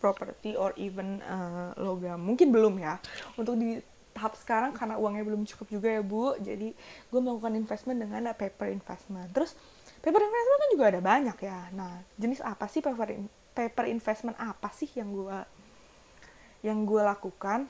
property 0.00 0.56
or 0.56 0.72
even 0.80 1.20
uh, 1.28 1.76
logam. 1.76 2.24
Mungkin 2.24 2.48
belum 2.48 2.80
ya. 2.80 2.96
Untuk 3.36 3.60
di 3.60 3.76
tahap 4.16 4.38
sekarang 4.38 4.72
karena 4.72 4.96
uangnya 4.96 5.26
belum 5.26 5.44
cukup 5.44 5.68
juga 5.68 5.88
ya 5.92 6.00
bu. 6.00 6.40
Jadi 6.40 6.72
gue 7.12 7.20
melakukan 7.20 7.52
investment 7.52 8.00
dengan 8.00 8.32
paper 8.32 8.72
investment. 8.72 9.28
Terus 9.36 9.52
paper 10.00 10.22
investment 10.24 10.58
kan 10.60 10.70
juga 10.72 10.84
ada 10.88 11.00
banyak 11.04 11.38
ya. 11.44 11.68
Nah, 11.76 12.00
jenis 12.16 12.40
apa 12.40 12.64
sih 12.64 12.80
paper 12.80 13.12
in 13.12 13.28
paper 13.52 13.84
investment 13.92 14.40
apa 14.40 14.72
sih 14.72 14.88
yang 14.96 15.12
gue 15.12 15.38
yang 16.64 16.88
gue 16.88 17.02
lakukan. 17.04 17.68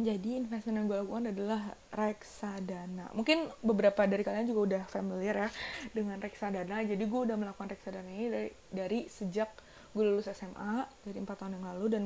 Jadi 0.00 0.40
investment 0.40 0.80
yang 0.80 0.86
gue 0.88 0.98
lakukan 1.04 1.24
adalah 1.28 1.60
reksadana. 1.92 3.12
Mungkin 3.12 3.52
beberapa 3.60 4.08
dari 4.08 4.24
kalian 4.24 4.48
juga 4.48 4.60
udah 4.72 4.82
familiar 4.88 5.36
ya 5.36 5.48
dengan 5.92 6.16
reksadana. 6.16 6.80
Jadi 6.80 7.04
gue 7.04 7.20
udah 7.28 7.36
melakukan 7.36 7.68
reksadana 7.68 8.08
ini 8.08 8.26
dari, 8.32 8.50
dari 8.72 8.98
sejak 9.12 9.52
gue 9.92 10.04
lulus 10.06 10.30
SMA 10.32 10.88
dari 11.04 11.18
empat 11.20 11.44
tahun 11.44 11.60
yang 11.60 11.66
lalu 11.76 11.84
dan 11.92 12.02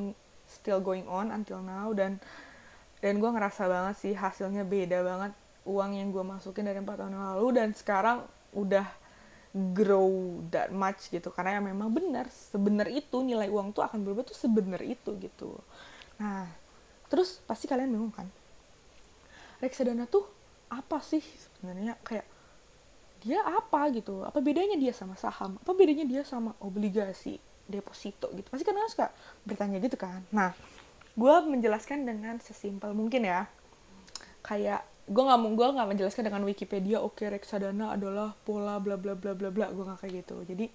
still 0.51 0.83
going 0.83 1.07
on 1.07 1.31
until 1.31 1.63
now. 1.63 1.95
Dan 1.95 2.19
dan 2.99 3.21
gue 3.21 3.31
ngerasa 3.31 3.71
banget 3.71 3.95
sih 4.03 4.15
hasilnya 4.17 4.67
beda 4.67 5.05
banget. 5.07 5.33
Uang 5.65 5.95
yang 5.95 6.11
gue 6.11 6.25
masukin 6.27 6.67
dari 6.67 6.83
empat 6.83 7.05
tahun 7.05 7.15
yang 7.15 7.27
lalu 7.37 7.47
dan 7.63 7.69
sekarang 7.77 8.27
udah 8.57 8.89
grow 9.55 10.43
that 10.51 10.75
much 10.75 11.15
gitu. 11.15 11.31
Karena 11.31 11.57
ya 11.57 11.61
memang 11.63 11.87
benar 11.95 12.27
sebenar 12.29 12.91
itu 12.91 13.23
nilai 13.23 13.47
uang 13.47 13.71
tuh 13.71 13.87
akan 13.87 14.03
berubah 14.03 14.27
tuh 14.27 14.35
sebenar 14.35 14.83
itu 14.83 15.15
gitu. 15.23 15.55
Nah 16.19 16.51
terus 17.07 17.39
pasti 17.47 17.71
kalian 17.71 17.95
bingung 17.95 18.11
kan? 18.11 18.27
Reksadana 19.63 20.11
tuh 20.11 20.27
apa 20.67 20.99
sih 20.99 21.23
sebenarnya? 21.23 21.95
Kayak 22.03 22.27
dia 23.23 23.41
apa 23.47 23.89
gitu? 23.95 24.27
Apa 24.27 24.43
bedanya 24.43 24.75
dia 24.75 24.91
sama 24.91 25.15
saham? 25.15 25.55
Apa 25.63 25.71
bedanya 25.73 26.03
dia 26.03 26.27
sama 26.27 26.53
obligasi 26.59 27.39
deposito 27.71 28.29
gitu? 28.35 28.51
Pasti 28.51 28.67
kan 28.67 28.77
suka 28.91 29.09
bertanya 29.47 29.79
gitu 29.79 29.95
kan? 29.95 30.27
Nah 30.35 30.51
gue 31.15 31.35
menjelaskan 31.47 32.03
dengan 32.03 32.43
sesimpel 32.43 32.91
mungkin 32.91 33.23
ya 33.23 33.47
kayak 34.45 34.85
gue 35.05 35.23
nggak 35.25 35.41
mau 35.41 35.53
gue 35.53 35.69
nggak 35.69 35.89
menjelaskan 35.89 36.25
dengan 36.29 36.45
Wikipedia 36.45 37.01
oke 37.01 37.21
okay, 37.21 37.29
reksadana 37.33 37.97
adalah 37.97 38.33
pola 38.45 38.81
bla 38.81 38.97
bla 38.97 39.13
bla 39.17 39.33
bla 39.33 39.49
bla 39.49 39.67
gue 39.73 39.85
nggak 39.85 40.01
kayak 40.05 40.15
gitu. 40.25 40.37
Jadi 40.45 40.67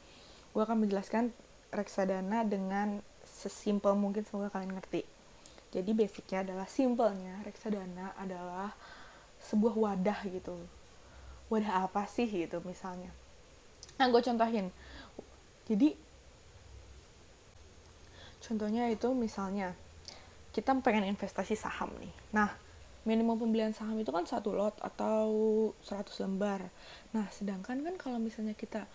gue 0.49 0.61
akan 0.61 0.77
menjelaskan 0.85 1.29
reksadana 1.69 2.41
dengan 2.45 3.01
sesimpel 3.25 3.93
mungkin 3.93 4.25
semoga 4.25 4.49
kalian 4.49 4.73
ngerti. 4.73 5.05
Jadi 5.69 5.91
basicnya 5.93 6.41
adalah 6.41 6.65
simpelnya 6.65 7.37
reksadana 7.45 8.17
adalah 8.17 8.73
sebuah 9.45 9.77
wadah 9.77 10.19
gitu. 10.25 10.57
Wadah 11.53 11.85
apa 11.85 12.09
sih 12.09 12.25
gitu 12.25 12.61
misalnya? 12.65 13.13
Nah 14.01 14.09
gue 14.09 14.21
contohin. 14.21 14.73
Jadi 15.69 15.93
contohnya 18.41 18.89
itu 18.89 19.09
misalnya 19.13 19.77
kita 20.53 20.73
pengen 20.81 21.05
investasi 21.05 21.53
saham 21.53 21.93
nih. 22.01 22.13
Nah 22.33 22.68
minimum 23.07 23.39
pembelian 23.39 23.71
saham 23.71 23.99
itu 23.99 24.11
kan 24.11 24.27
satu 24.27 24.55
lot 24.55 24.75
atau 24.81 25.29
100 25.83 26.23
lembar 26.25 26.67
nah 27.15 27.25
sedangkan 27.31 27.79
kan 27.83 27.95
kalau 27.95 28.17
misalnya 28.19 28.55
kita 28.55 28.87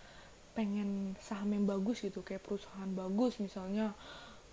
pengen 0.55 1.19
saham 1.19 1.51
yang 1.51 1.67
bagus 1.67 1.99
gitu 1.99 2.23
kayak 2.23 2.45
perusahaan 2.45 2.87
bagus 2.95 3.37
misalnya 3.43 3.91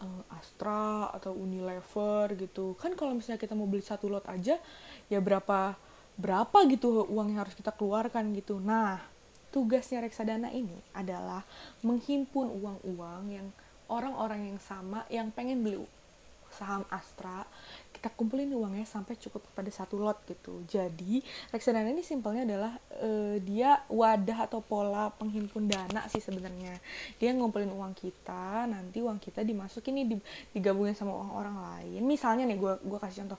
uh, 0.02 0.22
Astra 0.34 1.14
atau 1.14 1.30
Unilever 1.36 2.34
gitu 2.34 2.74
kan 2.74 2.98
kalau 2.98 3.14
misalnya 3.14 3.38
kita 3.38 3.54
mau 3.54 3.70
beli 3.70 3.86
satu 3.86 4.10
lot 4.10 4.26
aja 4.26 4.58
ya 5.06 5.18
berapa 5.22 5.78
berapa 6.16 6.68
gitu 6.68 7.08
uang 7.08 7.32
yang 7.32 7.40
harus 7.44 7.56
kita 7.56 7.72
keluarkan 7.72 8.36
gitu. 8.36 8.60
Nah, 8.60 9.00
tugasnya 9.52 10.04
reksadana 10.04 10.52
ini 10.52 10.76
adalah 10.92 11.44
menghimpun 11.80 12.52
uang-uang 12.52 13.22
yang 13.32 13.48
orang-orang 13.88 14.52
yang 14.52 14.60
sama 14.60 15.04
yang 15.12 15.28
pengen 15.32 15.60
beli 15.64 15.80
saham 16.52 16.84
Astra 16.92 17.48
kita 18.02 18.18
kumpulin 18.18 18.50
uangnya 18.50 18.82
sampai 18.82 19.14
cukup 19.14 19.46
pada 19.54 19.70
satu 19.70 19.94
lot 19.94 20.26
gitu. 20.26 20.66
Jadi 20.66 21.22
reksadana 21.54 21.86
ini 21.86 22.02
simpelnya 22.02 22.42
adalah 22.42 22.74
uh, 22.98 23.38
dia 23.38 23.78
wadah 23.86 24.50
atau 24.50 24.58
pola 24.58 25.14
penghimpun 25.14 25.70
dana 25.70 26.02
sih 26.10 26.18
sebenarnya. 26.18 26.82
Dia 27.22 27.30
ngumpulin 27.30 27.70
uang 27.70 27.94
kita 27.94 28.66
nanti 28.66 28.98
uang 28.98 29.22
kita 29.22 29.46
dimasukin 29.46 30.02
nih 30.02 30.18
digabungin 30.50 30.98
sama 30.98 31.14
uang 31.14 31.30
orang 31.30 31.56
lain. 31.62 32.02
Misalnya 32.02 32.42
nih 32.42 32.58
gue 32.58 32.74
gua 32.82 32.98
kasih 32.98 33.22
contoh. 33.22 33.38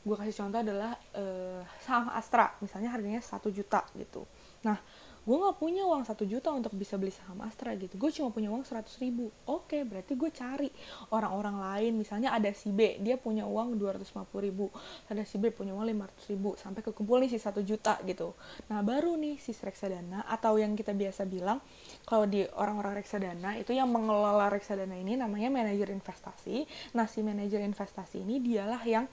Gue 0.00 0.16
kasih 0.16 0.32
contoh 0.32 0.58
adalah 0.64 0.96
uh, 1.12 1.60
saham 1.84 2.08
Astra. 2.16 2.56
Misalnya 2.64 2.96
harganya 2.96 3.20
satu 3.20 3.52
juta 3.52 3.84
gitu. 4.00 4.24
Nah 4.64 4.80
gue 5.20 5.36
nggak 5.36 5.60
punya 5.60 5.84
uang 5.84 6.08
satu 6.08 6.24
juta 6.24 6.48
untuk 6.48 6.72
bisa 6.74 6.96
beli 6.96 7.12
saham 7.12 7.44
Astra 7.44 7.76
gitu. 7.76 7.94
Gue 8.00 8.08
cuma 8.10 8.32
punya 8.32 8.48
uang 8.48 8.64
seratus 8.64 8.96
ribu. 8.98 9.28
Oke 9.44 9.84
berarti 9.84 10.16
gue 10.16 10.30
cari 10.32 10.68
orang-orang 11.12 11.60
lain. 11.60 11.92
Misalnya 12.00 12.32
ada 12.32 12.48
si 12.56 12.72
B 12.72 12.96
dia 13.04 13.20
punya 13.20 13.44
uang 13.44 13.76
dua 13.76 14.00
ratus 14.00 14.16
lima 14.16 14.24
puluh 14.24 14.48
ribu. 14.48 14.66
Ada 15.12 15.22
si 15.28 15.36
B 15.36 15.52
punya 15.52 15.76
uang 15.76 15.86
lima 15.86 16.08
ratus 16.08 16.24
ribu 16.32 16.56
sampai 16.56 16.80
kekumpul 16.80 17.20
nih 17.20 17.30
si 17.30 17.38
satu 17.38 17.60
juta 17.60 18.00
gitu. 18.08 18.32
Nah 18.72 18.80
baru 18.80 19.14
nih 19.20 19.36
si 19.36 19.52
reksadana 19.52 20.24
atau 20.24 20.56
yang 20.56 20.72
kita 20.72 20.96
biasa 20.96 21.28
bilang 21.28 21.60
kalau 22.08 22.24
di 22.24 22.42
orang-orang 22.56 22.98
reksadana 22.98 23.60
itu 23.60 23.76
yang 23.76 23.92
mengelola 23.92 24.48
reksadana 24.48 24.96
ini 24.96 25.20
namanya 25.20 25.52
manajer 25.52 25.92
investasi. 25.92 26.64
Nah 26.96 27.04
si 27.04 27.20
manajer 27.20 27.60
investasi 27.60 28.24
ini 28.24 28.40
dialah 28.40 28.82
yang 28.88 29.04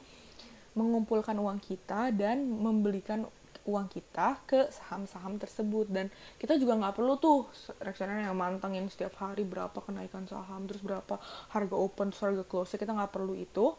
mengumpulkan 0.78 1.34
uang 1.34 1.58
kita 1.58 2.14
dan 2.14 2.46
membelikan 2.46 3.26
uang 3.68 3.92
kita 3.92 4.40
ke 4.48 4.72
saham-saham 4.72 5.36
tersebut. 5.38 5.92
Dan 5.92 6.08
kita 6.40 6.56
juga 6.56 6.80
nggak 6.80 6.96
perlu 6.96 7.20
tuh 7.20 7.46
reksadana 7.84 8.24
yang 8.24 8.40
mantengin 8.40 8.88
setiap 8.88 9.20
hari 9.20 9.44
berapa 9.44 9.76
kenaikan 9.84 10.24
saham 10.26 10.66
terus 10.66 10.80
berapa 10.80 11.20
harga 11.52 11.76
open 11.76 12.16
terus 12.16 12.24
harga 12.24 12.44
close. 12.48 12.80
Kita 12.80 12.96
nggak 12.96 13.12
perlu 13.12 13.36
itu. 13.36 13.76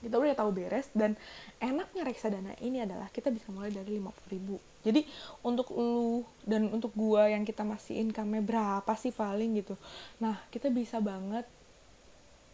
Kita 0.00 0.16
udah 0.16 0.36
tahu 0.36 0.50
beres. 0.56 0.88
Dan 0.96 1.14
enaknya 1.60 2.02
reksadana 2.02 2.56
ini 2.64 2.82
adalah 2.82 3.12
kita 3.12 3.28
bisa 3.28 3.52
mulai 3.52 3.68
dari 3.70 4.00
50 4.00 4.32
ribu. 4.32 4.56
Jadi 4.84 5.00
untuk 5.40 5.72
lu 5.72 6.24
dan 6.44 6.68
untuk 6.68 6.92
gua 6.92 7.28
yang 7.28 7.44
kita 7.44 7.64
masih 7.64 8.04
income-nya 8.04 8.44
berapa 8.44 8.92
sih 8.96 9.12
paling 9.12 9.60
gitu. 9.60 9.76
Nah 10.20 10.36
kita 10.52 10.68
bisa 10.68 11.00
banget 11.00 11.48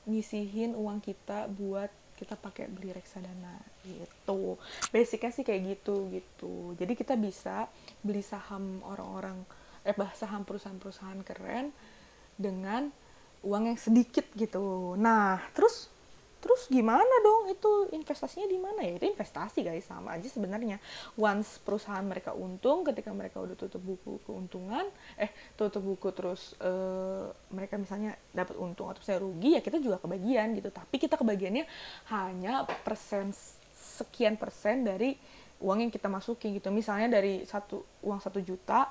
ngisihin 0.06 0.78
uang 0.78 1.02
kita 1.02 1.50
buat 1.50 1.90
kita 2.20 2.36
pakai 2.36 2.68
beli 2.68 2.92
reksadana 2.92 3.56
gitu. 3.88 4.60
Basicnya 4.92 5.32
sih 5.32 5.40
kayak 5.40 5.80
gitu 5.80 6.12
gitu. 6.12 6.76
Jadi 6.76 6.92
kita 6.92 7.16
bisa 7.16 7.64
beli 8.04 8.20
saham 8.20 8.84
orang-orang 8.84 9.40
eh 9.80 9.96
bah 9.96 10.12
saham 10.12 10.44
perusahaan-perusahaan 10.44 11.24
keren 11.24 11.72
dengan 12.36 12.92
uang 13.40 13.72
yang 13.72 13.80
sedikit 13.80 14.28
gitu. 14.36 14.92
Nah 15.00 15.40
terus 15.56 15.88
terus 16.40 16.66
gimana 16.66 17.14
dong? 17.22 17.52
Itu 17.52 17.92
investasinya 17.92 18.48
di 18.48 18.58
mana 18.58 18.80
ya? 18.82 18.96
Itu 18.98 19.06
investasi 19.12 19.60
guys. 19.62 19.86
Sama 19.86 20.16
aja 20.16 20.26
sebenarnya. 20.26 20.80
Once 21.20 21.60
perusahaan 21.60 22.02
mereka 22.02 22.32
untung 22.32 22.82
ketika 22.88 23.12
mereka 23.12 23.40
udah 23.44 23.56
tutup 23.56 23.80
buku 23.84 24.18
keuntungan 24.24 24.88
eh 25.20 25.30
tutup 25.54 25.84
buku 25.84 26.10
terus 26.16 26.56
uh, 26.64 27.28
mereka 27.52 27.76
misalnya 27.76 28.16
dapat 28.32 28.56
untung 28.56 28.88
atau 28.88 29.04
saya 29.04 29.20
rugi 29.20 29.56
ya 29.56 29.60
kita 29.60 29.78
juga 29.78 30.00
kebagian 30.00 30.56
gitu. 30.56 30.72
Tapi 30.72 30.96
kita 30.96 31.20
kebagiannya 31.20 31.64
hanya 32.10 32.64
persen 32.82 33.30
sekian 33.76 34.40
persen 34.40 34.82
dari 34.82 35.14
uang 35.60 35.84
yang 35.84 35.92
kita 35.92 36.08
masukin 36.08 36.56
gitu. 36.56 36.72
Misalnya 36.72 37.20
dari 37.20 37.44
satu 37.44 37.84
uang 38.02 38.18
satu 38.18 38.40
juta 38.40 38.88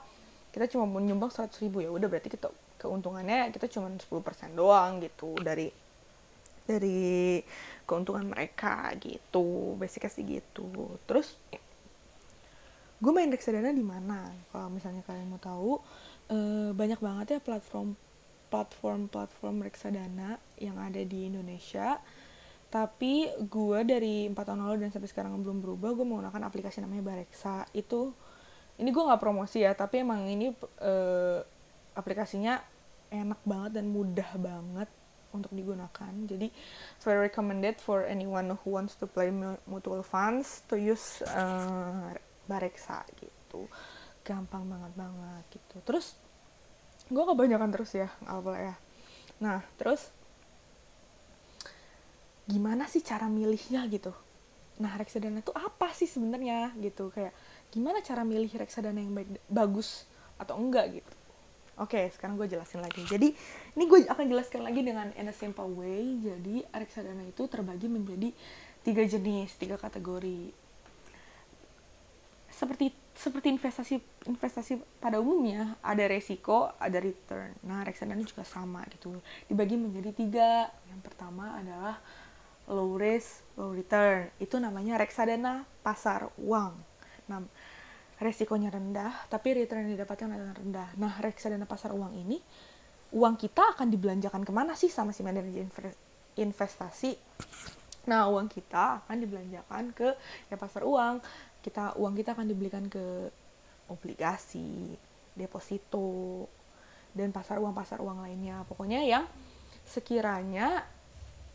kita 0.49 0.65
cuma 0.69 0.85
menyumbang 0.85 1.33
seratus 1.33 1.57
ribu 1.59 1.81
ya. 1.81 1.89
Udah 1.89 2.05
berarti 2.05 2.29
kita 2.29 2.49
keuntungannya 2.79 3.51
kita 3.51 3.67
cuma 3.67 3.91
10% 3.91 4.55
doang 4.55 5.03
gitu 5.03 5.35
dari 5.43 5.88
dari 6.69 7.41
keuntungan 7.89 8.29
mereka 8.29 8.93
gitu. 9.01 9.73
Basicnya 9.81 10.11
sih 10.13 10.25
gitu. 10.25 10.69
Terus 11.09 11.33
gue 12.99 13.11
main 13.15 13.31
reksadana 13.31 13.73
di 13.73 13.81
mana? 13.81 14.29
Kalau 14.53 14.69
misalnya 14.69 15.01
kalian 15.01 15.33
mau 15.33 15.41
tahu 15.41 15.81
eh, 16.29 16.71
banyak 16.77 16.99
banget 17.01 17.25
ya 17.37 17.39
platform 17.41 17.97
platform 18.53 19.09
platform 19.09 19.65
reksadana 19.65 20.37
yang 20.61 20.77
ada 20.77 21.01
di 21.01 21.25
Indonesia. 21.25 21.97
Tapi 22.69 23.25
gue 23.49 23.79
dari 23.81 24.29
empat 24.29 24.45
tahun 24.53 24.61
lalu 24.61 24.85
dan 24.85 24.93
sampai 24.93 25.09
sekarang 25.09 25.41
belum 25.41 25.65
berubah 25.65 25.89
gue 25.97 26.05
menggunakan 26.05 26.45
aplikasi 26.45 26.85
namanya 26.85 27.01
Bareksa. 27.01 27.65
Itu 27.73 28.13
ini 28.79 28.89
gue 28.93 29.03
nggak 29.03 29.21
promosi 29.21 29.65
ya 29.65 29.75
tapi 29.75 30.05
emang 30.05 30.23
ini 30.29 30.55
eh, 30.79 31.39
aplikasinya 31.97 32.61
enak 33.11 33.41
banget 33.43 33.81
dan 33.81 33.85
mudah 33.91 34.29
banget 34.39 34.89
untuk 35.35 35.51
digunakan. 35.53 36.11
Jadi 36.25 36.49
very 37.03 37.29
recommended 37.29 37.77
for 37.77 38.05
anyone 38.05 38.55
who 38.63 38.75
wants 38.75 38.97
to 38.97 39.05
play 39.05 39.29
mutual 39.69 40.01
funds 40.01 40.65
to 40.67 40.75
use 40.75 41.21
uh, 41.33 42.13
Bareksa 42.49 43.05
gitu. 43.19 43.69
Gampang 44.25 44.65
banget 44.65 44.93
banget 44.97 45.43
gitu. 45.53 45.75
Terus 45.85 46.17
gue 47.09 47.23
kebanyakan 47.25 47.69
terus 47.73 47.91
ya 47.93 48.09
apa 48.25 48.53
ya. 48.57 48.75
Nah 49.41 49.59
terus 49.77 50.09
gimana 52.49 52.89
sih 52.89 53.05
cara 53.05 53.29
milihnya 53.29 53.85
gitu? 53.89 54.13
Nah 54.81 54.95
reksadana 54.95 55.43
itu 55.43 55.53
apa 55.53 55.91
sih 55.93 56.07
sebenarnya 56.07 56.73
gitu 56.81 57.11
kayak 57.13 57.35
gimana 57.69 58.01
cara 58.01 58.25
milih 58.25 58.49
reksadana 58.57 58.97
yang 58.97 59.13
baik 59.13 59.29
bagus 59.45 60.09
atau 60.41 60.57
enggak 60.57 61.03
gitu 61.03 61.18
Oke, 61.79 61.95
okay, 61.95 62.05
sekarang 62.11 62.35
gue 62.35 62.51
jelasin 62.51 62.83
lagi. 62.83 63.07
Jadi, 63.07 63.31
ini 63.79 63.83
gue 63.87 64.03
akan 64.03 64.27
jelaskan 64.27 64.67
lagi 64.67 64.83
dengan 64.83 65.15
in 65.15 65.31
a 65.31 65.35
simple 65.35 65.71
way. 65.79 66.19
Jadi, 66.19 66.67
reksadana 66.75 67.23
itu 67.23 67.47
terbagi 67.47 67.87
menjadi 67.87 68.35
tiga 68.83 69.03
jenis, 69.07 69.55
tiga 69.55 69.79
kategori. 69.79 70.51
Seperti 72.51 72.91
seperti 73.15 73.51
investasi 73.51 73.95
investasi 74.31 74.79
pada 74.99 75.23
umumnya 75.23 75.79
ada 75.79 76.03
resiko, 76.07 76.71
ada 76.79 76.99
return. 76.99 77.55
Nah, 77.63 77.87
reksadana 77.87 78.19
juga 78.27 78.43
sama 78.43 78.83
gitu. 78.91 79.15
Dibagi 79.47 79.79
menjadi 79.79 80.11
tiga. 80.11 80.67
Yang 80.91 81.01
pertama 81.07 81.63
adalah 81.63 81.95
low 82.67 82.99
risk, 82.99 83.39
low 83.55 83.71
return. 83.71 84.27
Itu 84.35 84.59
namanya 84.59 84.99
reksadana 84.99 85.63
pasar 85.79 86.27
uang. 86.35 86.75
Nah, 87.31 87.39
resikonya 88.19 88.69
rendah, 88.69 89.27
tapi 89.31 89.55
return 89.55 89.87
yang 89.87 89.95
didapatkan 89.95 90.29
adalah 90.29 90.55
rendah. 90.55 90.87
Nah, 90.99 91.17
reksadana 91.23 91.63
pasar 91.63 91.95
uang 91.95 92.13
ini 92.15 92.37
uang 93.09 93.35
kita 93.41 93.73
akan 93.73 93.89
dibelanjakan 93.89 94.45
ke 94.45 94.51
mana 94.53 94.77
sih 94.77 94.91
sama 94.91 95.09
si 95.09 95.25
manajer 95.25 95.65
investasi? 96.37 97.17
Nah 98.05 98.29
uang 98.29 98.49
kita 98.49 99.05
akan 99.05 99.17
dibelanjakan 99.21 99.83
ke 99.93 100.09
ya 100.49 100.55
pasar 100.57 100.85
uang. 100.85 101.21
Kita 101.59 101.97
uang 101.97 102.13
kita 102.15 102.37
akan 102.37 102.45
dibelikan 102.47 102.85
ke 102.87 103.29
obligasi 103.89 104.93
deposito 105.33 106.45
dan 107.13 107.33
pasar 107.33 107.57
uang 107.57 107.73
pasar 107.73 107.99
uang 108.01 108.21
lainnya. 108.25 108.61
Pokoknya 108.69 109.01
yang 109.03 109.25
sekiranya 109.85 110.85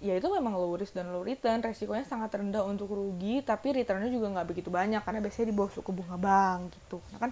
ya 0.04 0.20
itu 0.20 0.28
memang 0.28 0.52
low 0.52 0.76
risk 0.76 0.92
dan 0.92 1.08
low 1.08 1.24
return. 1.24 1.64
Resikonya 1.64 2.04
sangat 2.04 2.36
rendah 2.36 2.60
untuk 2.68 2.92
rugi 2.92 3.40
tapi 3.40 3.72
returnnya 3.72 4.12
juga 4.12 4.28
nggak 4.36 4.46
begitu 4.52 4.68
banyak 4.68 5.00
karena 5.00 5.24
biasanya 5.24 5.48
di 5.48 5.56
bawah 5.56 5.72
suku 5.72 5.90
bunga 5.96 6.20
bank 6.20 6.76
gitu. 6.76 7.00
Nah 7.08 7.18
kan 7.24 7.30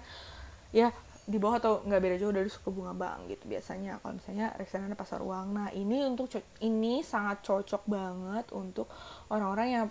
ya 0.72 0.88
di 1.22 1.38
bawah 1.38 1.60
atau 1.60 1.72
nggak 1.84 2.00
beda 2.00 2.16
jauh 2.18 2.34
dari 2.34 2.48
suku 2.48 2.72
bunga 2.72 2.96
bank 2.96 3.28
gitu 3.28 3.44
biasanya. 3.44 4.00
Kalau 4.00 4.16
misalnya 4.16 4.56
reksadana 4.56 4.96
pasar 4.96 5.20
uang. 5.20 5.52
Nah 5.52 5.68
ini 5.76 6.00
untuk 6.08 6.32
ini 6.64 7.04
sangat 7.04 7.44
cocok 7.44 7.84
banget 7.84 8.48
untuk 8.56 8.88
orang-orang 9.28 9.68
yang 9.68 9.86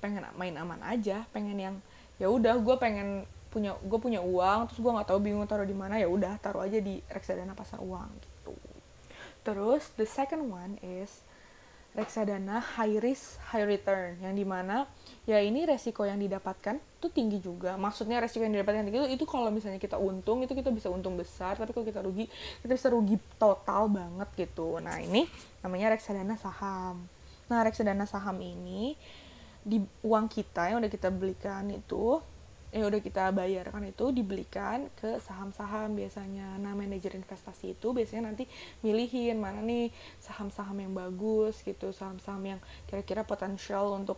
pengen 0.00 0.26
main 0.34 0.56
aman 0.58 0.82
aja 0.82 1.22
pengen 1.30 1.54
yang 1.54 1.76
ya 2.18 2.26
udah 2.26 2.58
gue 2.58 2.74
pengen 2.74 3.22
punya 3.54 3.76
gue 3.78 3.98
punya 4.02 4.18
uang 4.18 4.66
terus 4.66 4.82
gue 4.82 4.90
nggak 4.90 5.08
tahu 5.12 5.20
bingung 5.22 5.46
taruh 5.46 5.68
di 5.68 5.76
mana 5.76 6.00
ya 6.00 6.10
udah 6.10 6.40
taruh 6.42 6.66
aja 6.66 6.82
di 6.82 6.98
reksadana 7.06 7.54
pasar 7.54 7.78
uang 7.78 8.10
gitu. 8.18 8.56
Terus 9.46 9.94
the 9.94 10.08
second 10.08 10.50
one 10.50 10.80
is 10.82 11.22
reksadana 11.92 12.64
high 12.80 12.96
risk 13.04 13.36
high 13.52 13.68
return 13.68 14.16
yang 14.24 14.32
di 14.32 14.48
mana 14.48 14.88
ya 15.28 15.36
ini 15.44 15.68
resiko 15.68 16.08
yang 16.08 16.16
didapatkan 16.16 16.80
tuh 16.98 17.12
tinggi 17.12 17.38
juga. 17.38 17.76
Maksudnya 17.76 18.16
resiko 18.16 18.42
yang 18.42 18.56
didapatkan 18.56 18.88
tinggi 18.88 18.98
itu 19.12 19.20
itu 19.20 19.24
kalau 19.28 19.52
misalnya 19.52 19.76
kita 19.76 20.00
untung 20.00 20.40
itu 20.40 20.56
kita 20.56 20.72
bisa 20.72 20.88
untung 20.88 21.20
besar 21.20 21.60
tapi 21.60 21.76
kalau 21.76 21.84
kita 21.84 22.00
rugi 22.00 22.26
kita 22.64 22.72
bisa 22.72 22.88
rugi 22.88 23.20
total 23.36 23.92
banget 23.92 24.28
gitu. 24.40 24.80
Nah 24.80 24.96
ini 25.04 25.28
namanya 25.60 25.92
reksadana 25.92 26.40
saham. 26.40 27.04
Nah 27.52 27.60
reksadana 27.60 28.08
saham 28.08 28.40
ini 28.40 28.96
di 29.62 29.78
uang 30.02 30.26
kita 30.26 30.72
yang 30.72 30.82
udah 30.82 30.90
kita 30.90 31.12
belikan 31.12 31.70
itu 31.70 32.18
yang 32.72 32.88
udah 32.88 33.04
kita 33.04 33.28
bayarkan 33.36 33.92
itu 33.92 34.08
dibelikan 34.16 34.88
ke 34.96 35.20
saham-saham 35.20 35.92
biasanya. 35.92 36.56
Nah, 36.56 36.72
manajer 36.72 37.12
investasi 37.12 37.76
itu 37.76 37.92
biasanya 37.92 38.32
nanti 38.32 38.48
milihin 38.80 39.36
mana 39.36 39.60
nih 39.60 39.92
saham-saham 40.24 40.80
yang 40.80 40.96
bagus 40.96 41.60
gitu, 41.60 41.92
saham-saham 41.92 42.56
yang 42.56 42.60
kira-kira 42.88 43.28
potensial 43.28 43.92
untuk 43.92 44.16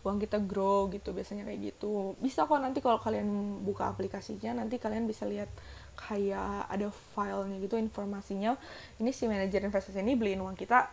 uang 0.00 0.16
kita 0.16 0.40
grow 0.40 0.88
gitu 0.90 1.14
biasanya 1.14 1.46
kayak 1.46 1.60
gitu. 1.70 2.18
Bisa 2.18 2.48
kok 2.50 2.58
nanti 2.58 2.82
kalau 2.82 2.98
kalian 2.98 3.62
buka 3.62 3.86
aplikasinya 3.86 4.64
nanti 4.64 4.80
kalian 4.82 5.06
bisa 5.06 5.28
lihat 5.28 5.48
kayak 5.94 6.66
ada 6.66 6.88
filenya 7.14 7.62
gitu 7.62 7.76
informasinya. 7.76 8.56
Ini 8.98 9.10
si 9.14 9.28
manajer 9.30 9.62
investasi 9.62 10.00
ini 10.00 10.16
beliin 10.16 10.40
uang 10.42 10.56
kita 10.56 10.88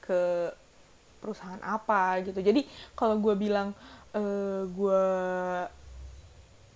ke 0.00 0.48
perusahaan 1.18 1.60
apa 1.60 2.22
gitu. 2.22 2.40
Jadi 2.40 2.62
kalau 2.94 3.18
gue 3.18 3.34
bilang 3.34 3.74
eh, 4.14 4.62
gue 4.70 5.02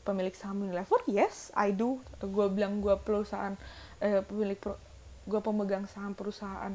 pemilik 0.09 0.33
saham 0.33 0.64
Unilever 0.64 1.05
yes 1.05 1.53
I 1.53 1.77
do. 1.77 2.01
Gue 2.24 2.48
bilang 2.48 2.81
gue 2.81 2.96
perusahaan 2.96 3.53
uh, 4.01 4.22
pemilik 4.24 4.57
pro, 4.57 4.81
gue 5.29 5.40
pemegang 5.44 5.85
saham 5.85 6.16
perusahaan 6.16 6.72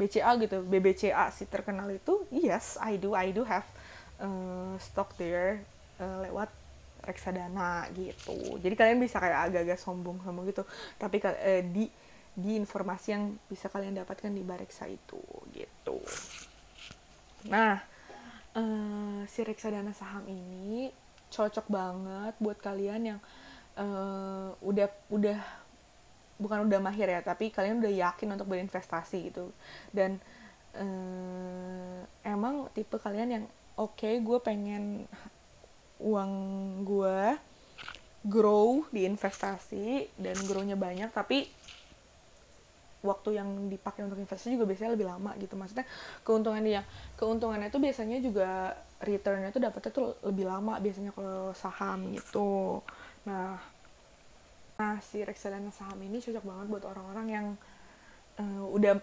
BCA 0.00 0.40
gitu 0.40 0.64
BBCA 0.64 1.28
si 1.28 1.44
terkenal 1.44 1.92
itu 1.92 2.24
yes 2.32 2.80
I 2.80 2.96
do. 2.96 3.12
I 3.12 3.36
do 3.36 3.44
have 3.44 3.68
uh, 4.16 4.80
stock 4.80 5.12
there 5.20 5.60
uh, 6.00 6.24
lewat 6.24 6.48
reksadana 7.04 7.84
gitu. 7.92 8.56
Jadi 8.64 8.72
kalian 8.72 8.96
bisa 8.96 9.20
kayak 9.20 9.52
agak-agak 9.52 9.76
sombong 9.76 10.24
sombong 10.24 10.48
gitu. 10.48 10.64
Tapi 10.96 11.20
uh, 11.20 11.60
di 11.68 11.92
di 12.34 12.58
informasi 12.58 13.14
yang 13.14 13.36
bisa 13.46 13.68
kalian 13.68 13.94
dapatkan 14.00 14.32
di 14.32 14.40
Bareksa 14.40 14.88
itu 14.88 15.20
gitu. 15.52 16.00
Nah 17.52 17.93
uh, 18.54 19.20
si 19.26 19.40
reksadana 19.42 19.92
saham 19.94 20.24
ini 20.30 20.90
cocok 21.30 21.66
banget 21.66 22.34
buat 22.38 22.58
kalian 22.62 23.14
yang 23.14 23.20
uh, 23.78 24.54
udah 24.62 24.88
udah 25.10 25.38
bukan 26.38 26.66
udah 26.66 26.80
mahir 26.82 27.06
ya 27.10 27.22
tapi 27.22 27.50
kalian 27.54 27.78
udah 27.82 27.92
yakin 27.92 28.34
untuk 28.34 28.50
berinvestasi 28.50 29.18
gitu. 29.30 29.50
Dan 29.90 30.18
uh, 30.78 32.02
emang 32.26 32.70
tipe 32.74 32.98
kalian 32.98 33.30
yang 33.30 33.44
oke 33.78 33.98
okay, 33.98 34.22
gue 34.22 34.38
pengen 34.42 35.06
uang 36.02 36.32
gue 36.86 37.38
grow 38.24 38.88
di 38.88 39.04
investasi 39.04 40.08
dan 40.16 40.34
grownya 40.48 40.74
banyak 40.74 41.12
tapi 41.12 41.44
waktu 43.04 43.36
yang 43.36 43.68
dipakai 43.68 44.02
untuk 44.02 44.16
investasi 44.16 44.56
juga 44.56 44.64
biasanya 44.64 44.96
lebih 44.96 45.06
lama 45.06 45.30
gitu. 45.36 45.54
Maksudnya 45.54 45.86
keuntungannya 46.24 46.82
keuntungannya 47.20 47.68
itu 47.68 47.78
biasanya 47.78 48.18
juga 48.24 48.48
returnnya 49.04 49.52
itu 49.52 49.60
dapetnya 49.60 49.92
tuh 49.92 50.16
lebih 50.24 50.48
lama 50.48 50.80
biasanya 50.80 51.12
kalau 51.12 51.52
saham 51.52 52.10
gitu. 52.16 52.80
Nah 53.28 53.60
nah 54.74 54.98
si 55.04 55.22
reksadana 55.22 55.70
saham 55.70 56.02
ini 56.02 56.18
cocok 56.18 56.42
banget 56.42 56.66
buat 56.66 56.84
orang-orang 56.88 57.26
yang 57.30 57.46
uh, 58.42 58.64
udah 58.74 58.98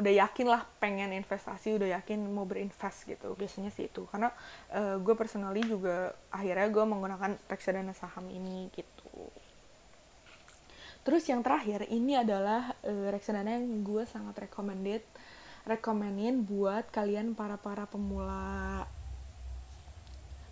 udah 0.00 0.12
yakin 0.16 0.48
lah 0.48 0.64
pengen 0.80 1.12
investasi 1.12 1.76
udah 1.76 2.00
yakin 2.00 2.24
mau 2.32 2.48
berinvest 2.48 3.04
gitu. 3.04 3.36
Biasanya 3.36 3.68
sih 3.70 3.86
itu. 3.92 4.08
Karena 4.08 4.32
uh, 4.72 4.96
gue 4.96 5.14
personally 5.14 5.62
juga 5.62 6.16
akhirnya 6.32 6.66
gue 6.72 6.84
menggunakan 6.88 7.36
reksadana 7.46 7.92
saham 7.92 8.26
ini 8.32 8.72
gitu 8.72 8.99
Terus 11.00 11.24
yang 11.28 11.40
terakhir 11.40 11.88
ini 11.88 12.20
adalah 12.20 12.76
uh, 12.84 13.08
reksadana 13.08 13.56
yang 13.56 13.80
gue 13.80 14.04
sangat 14.04 14.48
recommended, 14.48 15.00
rekomenin 15.64 16.44
buat 16.44 16.88
kalian 16.92 17.32
para 17.32 17.56
para 17.56 17.88
pemula 17.88 18.84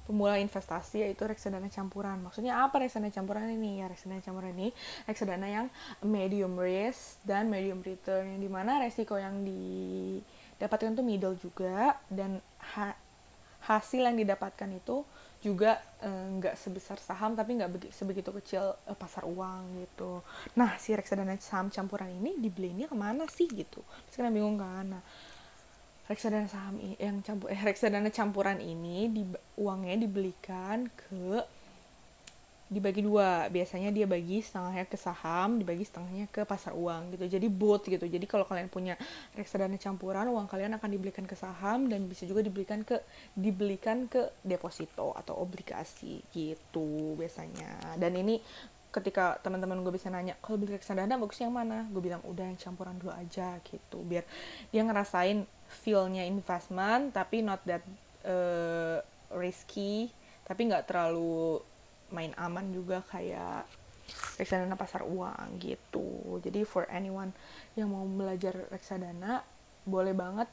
pemula 0.09 0.41
investasi 0.41 1.05
yaitu 1.05 1.29
reksadana 1.29 1.69
campuran. 1.69 2.17
Maksudnya 2.25 2.65
apa 2.65 2.81
reksadana 2.81 3.13
campuran 3.13 3.45
ini? 3.53 3.85
Ya 3.85 3.93
reksadana 3.93 4.25
campuran 4.25 4.57
ini 4.57 4.73
reksadana 5.05 5.47
yang 5.53 5.67
medium 6.01 6.57
risk 6.57 7.21
dan 7.29 7.53
medium 7.53 7.85
return 7.85 8.33
yang 8.33 8.41
di 8.41 8.49
mana 8.49 8.81
resiko 8.81 9.21
yang 9.21 9.45
didapatkan 9.45 10.97
tuh 10.97 11.05
middle 11.05 11.37
juga 11.37 12.01
dan 12.09 12.41
ha 12.73 12.97
hasil 13.69 14.01
yang 14.01 14.17
didapatkan 14.17 14.71
itu 14.73 15.05
juga 15.39 15.79
eh, 16.03 16.27
nggak 16.39 16.55
e, 16.55 16.59
sebesar 16.59 16.99
saham 16.99 17.39
tapi 17.39 17.55
nggak 17.59 17.95
sebegitu 17.95 18.35
kecil 18.43 18.75
e, 18.87 18.93
pasar 18.99 19.23
uang 19.23 19.87
gitu. 19.87 20.23
Nah 20.59 20.75
si 20.83 20.91
reksadana 20.95 21.39
saham 21.39 21.71
campuran 21.71 22.11
ini 22.11 22.35
dibelinya 22.43 22.91
ke 22.91 22.97
mana 22.99 23.25
sih 23.31 23.47
gitu? 23.47 23.83
Terus 24.11 24.15
kalian 24.19 24.35
bingung 24.35 24.59
kan? 24.59 24.99
Nah 24.99 25.03
reksadana 26.11 26.49
saham 26.49 26.81
yang 26.81 27.21
campur 27.23 27.53
eh 27.53 27.61
reksadana 27.69 28.11
campuran 28.11 28.59
ini 28.59 29.13
di, 29.13 29.23
uangnya 29.61 29.97
dibelikan 30.03 30.89
ke 30.91 31.58
dibagi 32.69 33.01
dua. 33.01 33.49
Biasanya 33.49 33.89
dia 33.91 34.05
bagi 34.05 34.45
setengahnya 34.45 34.85
ke 34.85 34.97
saham 35.01 35.57
dibagi 35.57 35.85
setengahnya 35.89 36.29
ke 36.29 36.45
pasar 36.45 36.77
uang 36.77 37.17
gitu. 37.17 37.25
Jadi 37.27 37.47
both 37.49 37.89
gitu. 37.89 38.05
Jadi 38.05 38.25
kalau 38.29 38.45
kalian 38.45 38.69
punya 38.69 38.95
reksadana 39.33 39.81
campuran 39.81 40.29
uang 40.29 40.47
kalian 40.47 40.77
akan 40.77 40.89
dibelikan 40.93 41.25
ke 41.25 41.35
saham 41.35 41.89
dan 41.89 42.05
bisa 42.07 42.29
juga 42.29 42.45
dibelikan 42.45 42.85
ke 42.85 43.01
dibelikan 43.33 44.07
ke 44.07 44.29
deposito 44.45 45.17
atau 45.17 45.41
obligasi 45.41 46.21
gitu 46.31 47.17
biasanya. 47.17 47.97
Dan 47.97 48.15
ini 48.21 48.39
ketika 48.89 49.37
teman-teman 49.45 49.85
gue 49.85 49.93
bisa 49.93 50.09
nanya 50.09 50.33
kalau 50.41 50.57
beli 50.57 50.77
reksadana 50.77 51.17
bagus 51.21 51.41
yang 51.41 51.53
mana? 51.53 51.89
Gue 51.93 52.05
bilang 52.05 52.25
udah 52.25 52.45
yang 52.49 52.57
campuran 52.61 52.97
dulu 53.01 53.13
aja 53.13 53.61
gitu. 53.65 54.05
Biar 54.05 54.25
dia 54.73 54.85
ngerasain 54.85 55.45
feelnya 55.69 56.25
investment 56.25 57.13
tapi 57.13 57.45
not 57.45 57.61
that 57.69 57.85
uh, 58.25 59.01
risky 59.37 60.09
tapi 60.49 60.65
nggak 60.65 60.89
terlalu 60.89 61.61
main 62.13 62.33
aman 62.37 62.73
juga 62.73 63.05
kayak 63.09 63.69
reksadana 64.41 64.77
pasar 64.79 65.05
uang 65.05 65.61
gitu. 65.61 66.41
Jadi 66.41 66.65
for 66.65 66.89
anyone 66.89 67.33
yang 67.77 67.93
mau 67.93 68.05
belajar 68.09 68.55
reksadana 68.73 69.45
boleh 69.85 70.17
banget 70.17 70.49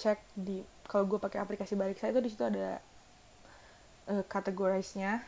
cek 0.00 0.20
di 0.32 0.64
kalau 0.88 1.04
gue 1.06 1.20
pakai 1.20 1.44
aplikasi 1.44 1.76
Bariksa 1.76 2.08
itu 2.08 2.20
di 2.24 2.30
situ 2.32 2.42
ada 2.42 2.80
uh, 4.08 4.24
categorize-nya 4.26 5.20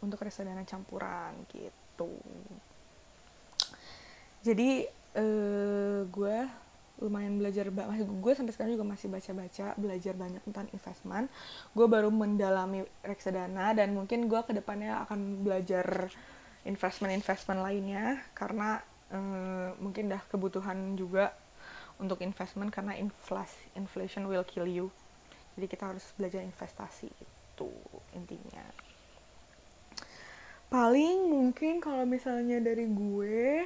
untuk 0.00 0.22
reksadana 0.22 0.62
campuran 0.62 1.34
gitu. 1.50 2.14
Jadi 4.44 4.86
uh, 5.18 6.06
gue 6.06 6.38
lumayan 7.04 7.36
belajar 7.36 7.68
masih 7.68 8.08
gue 8.08 8.32
sampai 8.32 8.52
sekarang 8.56 8.72
juga 8.80 8.88
masih 8.88 9.12
baca-baca 9.12 9.66
belajar 9.76 10.14
banyak 10.16 10.42
tentang 10.48 10.66
investment. 10.72 11.28
Gue 11.76 11.86
baru 11.86 12.08
mendalami 12.08 12.88
reksadana 13.04 13.76
dan 13.76 13.92
mungkin 13.92 14.26
gue 14.26 14.40
ke 14.42 14.56
depannya 14.56 15.04
akan 15.04 15.44
belajar 15.44 16.08
investment 16.64 17.12
investment 17.12 17.60
lainnya 17.60 18.24
karena 18.32 18.80
um, 19.12 19.76
mungkin 19.84 20.08
dah 20.08 20.24
kebutuhan 20.32 20.96
juga 20.96 21.36
untuk 22.00 22.24
investment 22.24 22.72
karena 22.72 22.96
inflasi 22.98 23.70
inflation 23.76 24.26
will 24.26 24.42
kill 24.48 24.66
you. 24.66 24.88
Jadi 25.54 25.66
kita 25.70 25.94
harus 25.94 26.02
belajar 26.18 26.42
investasi 26.42 27.06
itu 27.06 27.70
intinya. 28.16 28.64
Paling 30.72 31.30
mungkin 31.30 31.78
kalau 31.78 32.02
misalnya 32.02 32.58
dari 32.58 32.90
gue 32.90 33.62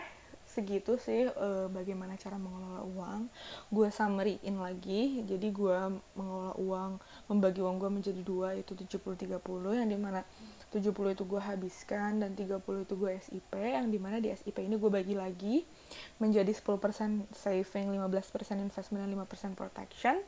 segitu 0.59 0.99
sih 0.99 1.31
uh, 1.31 1.71
bagaimana 1.71 2.19
cara 2.19 2.35
mengelola 2.35 2.83
uang. 2.83 3.21
Gue 3.71 3.95
summary-in 3.95 4.59
lagi. 4.59 5.23
Jadi 5.23 5.55
gue 5.55 5.79
mengelola 6.19 6.59
uang 6.59 6.91
membagi 7.31 7.63
uang 7.63 7.79
gue 7.79 7.91
menjadi 8.03 8.21
dua 8.27 8.59
itu 8.59 8.75
70-30 8.75 9.39
yang 9.79 9.87
di 9.87 9.95
mana 9.95 10.27
70 10.75 10.91
itu 11.15 11.25
gue 11.25 11.41
habiskan 11.41 12.21
dan 12.21 12.35
30 12.35 12.61
itu 12.61 12.95
gue 12.99 13.11
SIP 13.23 13.53
yang 13.57 13.89
di 13.89 13.97
mana 14.03 14.19
di 14.19 14.35
SIP 14.35 14.59
ini 14.61 14.77
gue 14.77 14.91
bagi 14.91 15.15
lagi 15.15 15.63
menjadi 16.19 16.51
10% 16.51 17.31
saving 17.33 17.87
15% 17.95 18.59
investment 18.59 19.01
dan 19.07 19.11
5% 19.15 19.55
protection. 19.55 20.19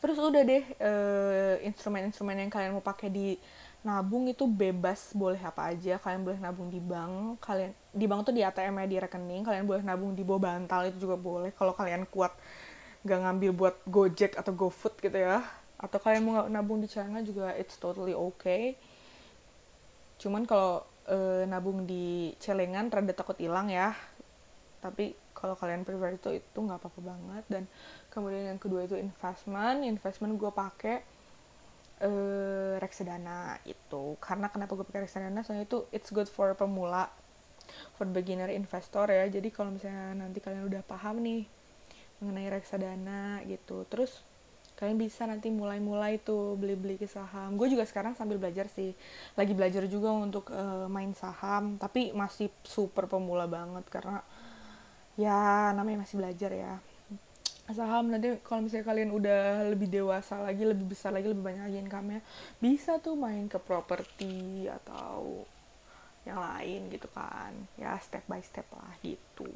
Terus 0.00 0.16
udah 0.16 0.42
deh 0.44 0.64
uh, 0.80 1.54
instrumen-instrumen 1.64 2.44
yang 2.44 2.50
kalian 2.52 2.72
mau 2.76 2.84
pakai 2.84 3.08
di 3.12 3.36
nabung 3.80 4.28
itu 4.28 4.44
bebas 4.44 5.16
boleh 5.16 5.40
apa 5.40 5.72
aja. 5.72 5.96
Kalian 5.96 6.22
boleh 6.24 6.38
nabung 6.40 6.68
di 6.68 6.80
bank 6.80 7.40
kalian 7.40 7.72
di 7.90 8.04
bank 8.04 8.28
tuh 8.28 8.34
di 8.36 8.44
ATM 8.44 8.84
ya 8.84 8.86
di 8.86 8.96
rekening. 9.00 9.42
Kalian 9.44 9.64
boleh 9.64 9.82
nabung 9.84 10.12
di 10.12 10.22
bawah 10.24 10.42
bantal 10.52 10.88
itu 10.92 11.08
juga 11.08 11.16
boleh. 11.16 11.50
Kalau 11.56 11.72
kalian 11.72 12.04
kuat 12.08 12.36
gak 13.00 13.20
ngambil 13.24 13.50
buat 13.56 13.76
Gojek 13.88 14.36
atau 14.36 14.52
GoFood 14.52 15.00
gitu 15.00 15.16
ya. 15.16 15.40
Atau 15.80 15.96
kalian 15.96 16.22
mau 16.28 16.44
nabung 16.52 16.84
di 16.84 16.88
celana 16.92 17.24
juga 17.24 17.56
it's 17.56 17.80
totally 17.80 18.12
okay. 18.12 18.76
Cuman 20.20 20.44
kalau 20.44 20.84
e, 21.08 21.48
nabung 21.48 21.88
di 21.88 22.36
celengan 22.36 22.92
rada 22.92 23.16
takut 23.16 23.40
hilang 23.40 23.72
ya. 23.72 23.96
Tapi 24.84 25.16
kalau 25.32 25.56
kalian 25.56 25.88
prefer 25.88 26.20
itu 26.20 26.36
itu 26.36 26.58
nggak 26.60 26.84
apa-apa 26.84 27.00
banget. 27.00 27.44
Dan 27.48 27.64
kemudian 28.12 28.52
yang 28.52 28.60
kedua 28.60 28.84
itu 28.84 29.00
investment. 29.00 29.88
Investment 29.88 30.36
gue 30.36 30.52
pakai 30.52 31.00
uh, 32.02 32.74
reksadana 32.80 33.60
itu. 33.68 34.16
Karena 34.18 34.48
kenapa 34.48 34.76
gue 34.76 34.86
pakai 34.88 35.06
reksadana? 35.08 35.44
Soalnya 35.44 35.68
itu 35.68 35.84
it's 35.94 36.10
good 36.10 36.28
for 36.28 36.52
pemula 36.56 37.08
for 37.96 38.08
beginner 38.08 38.50
investor 38.50 39.06
ya. 39.08 39.28
Jadi 39.28 39.48
kalau 39.52 39.72
misalnya 39.72 40.16
nanti 40.16 40.40
kalian 40.42 40.66
udah 40.66 40.82
paham 40.84 41.22
nih 41.22 41.44
mengenai 42.20 42.52
reksadana 42.52 43.40
gitu 43.48 43.88
terus 43.88 44.20
kalian 44.76 45.00
bisa 45.00 45.24
nanti 45.28 45.48
mulai-mulai 45.52 46.20
tuh 46.20 46.56
beli-beli 46.56 46.96
ke 46.96 47.04
saham. 47.04 47.60
Gue 47.60 47.68
juga 47.68 47.84
sekarang 47.84 48.16
sambil 48.16 48.40
belajar 48.40 48.64
sih. 48.72 48.96
Lagi 49.36 49.52
belajar 49.52 49.84
juga 49.84 50.08
untuk 50.12 50.48
uh, 50.52 50.88
main 50.88 51.12
saham 51.12 51.76
tapi 51.76 52.16
masih 52.16 52.48
super 52.64 53.04
pemula 53.04 53.44
banget 53.44 53.84
karena 53.92 54.24
ya 55.20 55.70
namanya 55.76 56.08
masih 56.08 56.16
belajar 56.16 56.50
ya 56.56 56.80
saham 57.74 58.10
nanti 58.10 58.38
kalau 58.42 58.66
misalnya 58.66 58.86
kalian 58.86 59.10
udah 59.14 59.66
lebih 59.70 59.88
dewasa 59.90 60.40
lagi 60.42 60.62
lebih 60.64 60.86
besar 60.90 61.14
lagi 61.14 61.30
lebih 61.30 61.44
banyak 61.44 61.64
lagi 61.66 61.78
income-nya 61.82 62.20
bisa 62.58 62.98
tuh 62.98 63.14
main 63.14 63.46
ke 63.46 63.58
properti 63.58 64.66
atau 64.66 65.44
yang 66.28 66.40
lain 66.40 66.92
gitu 66.92 67.08
kan. 67.10 67.52
Ya 67.80 67.96
step 68.02 68.24
by 68.28 68.44
step 68.44 68.68
lah 68.76 68.92
gitu. 69.00 69.48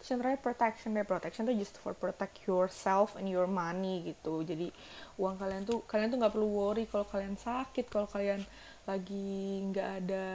Terus 0.00 0.08
yang 0.16 0.20
terakhir 0.24 0.40
protection 0.40 0.96
deh. 0.96 1.04
Protection 1.04 1.44
tuh 1.44 1.56
just 1.56 1.76
for 1.76 1.92
protect 1.92 2.40
yourself 2.48 3.16
and 3.20 3.28
your 3.28 3.48
money 3.48 4.04
gitu. 4.08 4.40
Jadi 4.40 4.72
uang 5.20 5.36
kalian 5.36 5.68
tuh 5.68 5.84
kalian 5.84 6.08
tuh 6.08 6.18
nggak 6.20 6.32
perlu 6.32 6.48
worry 6.48 6.84
kalau 6.88 7.04
kalian 7.04 7.36
sakit 7.36 7.88
kalau 7.92 8.08
kalian 8.08 8.40
lagi 8.88 9.60
nggak 9.70 9.88
ada 10.04 10.26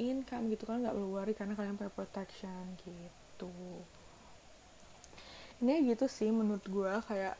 income 0.00 0.48
gitu 0.50 0.64
kan 0.64 0.80
nggak 0.80 0.96
perlu 0.96 1.10
worry 1.14 1.32
karena 1.36 1.54
kalian 1.54 1.76
punya 1.76 1.92
protection 1.92 2.64
gitu 2.82 3.52
ini 5.60 5.92
gitu 5.92 6.08
sih 6.08 6.32
menurut 6.32 6.64
gue 6.64 6.92
kayak 7.08 7.36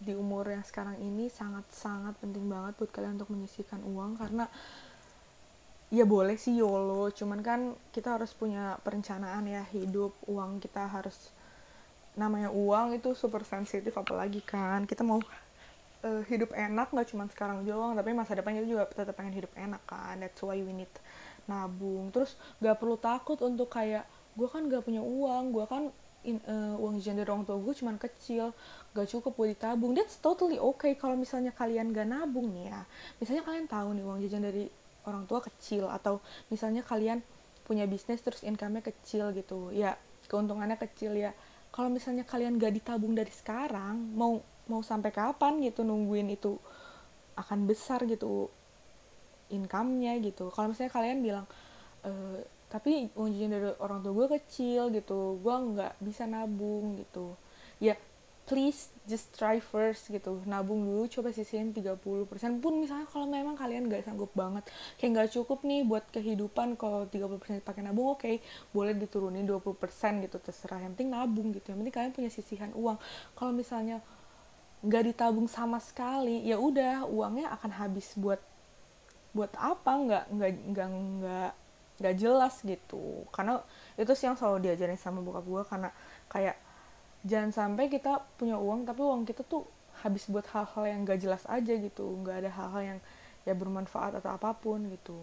di 0.00 0.12
umur 0.12 0.44
yang 0.48 0.64
sekarang 0.64 1.00
ini 1.00 1.32
sangat-sangat 1.32 2.18
penting 2.20 2.44
banget 2.46 2.76
buat 2.76 2.90
kalian 2.92 3.16
untuk 3.16 3.32
menyisihkan 3.32 3.80
uang 3.84 4.20
karena 4.20 4.44
ya 5.88 6.04
boleh 6.04 6.36
sih 6.36 6.60
YOLO 6.60 7.08
cuman 7.14 7.40
kan 7.40 7.60
kita 7.94 8.20
harus 8.20 8.34
punya 8.36 8.76
perencanaan 8.84 9.46
ya 9.48 9.64
hidup 9.72 10.12
uang 10.28 10.60
kita 10.60 10.84
harus 10.90 11.32
namanya 12.14 12.52
uang 12.52 12.98
itu 12.98 13.16
super 13.16 13.42
sensitif 13.46 13.94
apalagi 13.96 14.44
kan 14.44 14.84
kita 14.84 15.02
mau 15.02 15.22
uh, 16.04 16.22
hidup 16.28 16.52
enak 16.52 16.92
nggak 16.92 17.08
cuma 17.10 17.24
sekarang 17.32 17.64
doang 17.64 17.96
tapi 17.96 18.12
masa 18.12 18.36
depan 18.36 18.58
kita 18.58 18.68
juga 18.68 18.84
tetap 18.90 19.14
pengen 19.16 19.40
hidup 19.40 19.52
enak 19.56 19.82
kan 19.88 20.20
that's 20.20 20.38
why 20.44 20.58
we 20.58 20.74
need 20.74 20.90
nabung. 21.46 22.08
Terus 22.12 22.36
gak 22.60 22.80
perlu 22.80 22.96
takut 22.96 23.38
untuk 23.44 23.68
kayak 23.72 24.04
gue 24.34 24.48
kan 24.50 24.66
gak 24.66 24.82
punya 24.82 25.00
uang 25.04 25.54
gue 25.54 25.64
kan 25.68 25.82
in, 26.24 26.40
uh, 26.48 26.74
uang 26.80 26.98
jajan 26.98 27.20
dari 27.20 27.28
orang 27.28 27.44
tua 27.44 27.60
gue 27.60 27.74
cuman 27.76 27.96
kecil 28.00 28.50
gak 28.96 29.08
cukup 29.12 29.32
buat 29.36 29.50
ditabung. 29.52 29.92
That's 29.92 30.18
totally 30.18 30.56
okay 30.58 30.96
kalau 30.96 31.14
misalnya 31.14 31.52
kalian 31.52 31.92
gak 31.92 32.08
nabung 32.08 32.50
nih 32.52 32.72
ya. 32.72 32.82
Misalnya 33.20 33.42
kalian 33.44 33.66
tahu 33.68 33.88
nih 33.94 34.04
uang 34.04 34.18
jajan 34.24 34.42
dari 34.42 34.64
orang 35.04 35.24
tua 35.28 35.44
kecil 35.44 35.86
atau 35.92 36.24
misalnya 36.48 36.80
kalian 36.80 37.20
punya 37.64 37.84
bisnis 37.88 38.20
terus 38.20 38.40
income-nya 38.44 38.80
kecil 38.84 39.32
gitu. 39.36 39.70
Ya 39.70 40.00
keuntungannya 40.26 40.80
kecil 40.80 41.14
ya. 41.14 41.36
Kalau 41.74 41.90
misalnya 41.92 42.24
kalian 42.24 42.56
gak 42.56 42.72
ditabung 42.72 43.12
dari 43.12 43.30
sekarang 43.30 44.14
mau 44.16 44.40
mau 44.64 44.80
sampai 44.80 45.12
kapan 45.12 45.60
gitu 45.60 45.84
nungguin 45.84 46.32
itu 46.32 46.56
akan 47.36 47.68
besar 47.68 48.06
gitu 48.08 48.48
income-nya 49.52 50.16
gitu. 50.22 50.48
Kalau 50.54 50.72
misalnya 50.72 50.92
kalian 50.94 51.18
bilang 51.20 51.46
e, 52.00 52.10
tapi 52.68 53.12
jajan 53.14 53.50
dari 53.52 53.70
orang 53.78 54.02
tua 54.02 54.12
gue 54.12 54.28
kecil 54.40 54.90
gitu. 54.90 55.38
Gue 55.38 55.56
nggak 55.56 56.00
bisa 56.02 56.26
nabung 56.26 56.98
gitu. 56.98 57.38
Ya 57.78 57.94
please 58.44 58.92
just 59.08 59.32
try 59.32 59.56
first 59.56 60.12
gitu. 60.12 60.44
Nabung 60.44 60.84
dulu 60.84 61.08
coba 61.08 61.32
sisihin 61.32 61.72
30% 61.72 61.96
pun 62.60 62.72
misalnya 62.76 63.08
kalau 63.08 63.24
memang 63.24 63.56
kalian 63.56 63.88
gak 63.88 64.04
sanggup 64.04 64.28
banget 64.36 64.68
kayak 65.00 65.10
nggak 65.16 65.28
cukup 65.32 65.64
nih 65.64 65.80
buat 65.88 66.04
kehidupan 66.12 66.76
kalau 66.76 67.08
30% 67.08 67.64
pakai 67.64 67.80
nabung 67.80 68.12
oke 68.12 68.20
okay, 68.20 68.44
boleh 68.76 68.92
diturunin 68.92 69.48
20% 69.48 70.28
gitu 70.28 70.36
terserah. 70.36 70.84
Yang 70.84 70.92
penting 71.00 71.10
nabung 71.16 71.56
gitu. 71.56 71.72
Yang 71.72 71.78
penting 71.84 71.94
kalian 71.96 72.12
punya 72.12 72.30
sisihan 72.30 72.70
uang. 72.76 73.00
Kalau 73.32 73.52
misalnya 73.56 74.04
nggak 74.84 75.16
ditabung 75.16 75.48
sama 75.48 75.80
sekali 75.80 76.44
ya 76.44 76.60
udah 76.60 77.08
uangnya 77.08 77.48
akan 77.56 77.70
habis 77.80 78.12
buat 78.20 78.40
buat 79.32 79.50
apa? 79.56 79.90
Nggak 79.96 80.24
nggak 80.36 80.52
nggak 80.68 80.88
nggak 80.92 81.52
gak 82.00 82.16
jelas 82.18 82.58
gitu. 82.66 83.26
Karena 83.30 83.62
itu 83.94 84.12
sih 84.14 84.26
yang 84.26 84.34
selalu 84.38 84.70
diajarin 84.70 84.98
sama 84.98 85.22
bokap 85.22 85.44
gue 85.46 85.62
karena 85.66 85.90
kayak 86.30 86.56
jangan 87.24 87.50
sampai 87.54 87.86
kita 87.88 88.20
punya 88.36 88.58
uang 88.58 88.84
tapi 88.84 89.00
uang 89.00 89.22
kita 89.24 89.46
tuh 89.46 89.64
habis 90.02 90.26
buat 90.26 90.44
hal-hal 90.50 90.84
yang 90.90 91.00
gak 91.06 91.20
jelas 91.22 91.42
aja 91.46 91.72
gitu. 91.74 92.04
Nggak 92.22 92.36
ada 92.44 92.50
hal-hal 92.50 92.82
yang 92.82 92.98
ya 93.44 93.54
bermanfaat 93.54 94.18
atau 94.18 94.34
apa 94.34 94.50
pun 94.56 94.82
gitu. 94.90 95.18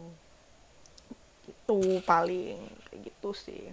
Itu 1.49 1.99
paling 2.07 2.57
kayak 2.89 2.99
gitu 3.12 3.29
sih. 3.36 3.63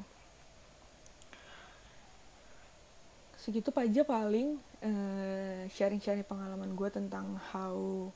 Segitu 3.38 3.70
aja 3.72 4.02
paling 4.04 4.58
uh, 4.82 5.62
sharing-sharing 5.72 6.26
pengalaman 6.26 6.74
gue 6.74 6.88
tentang 6.90 7.38
how 7.54 8.10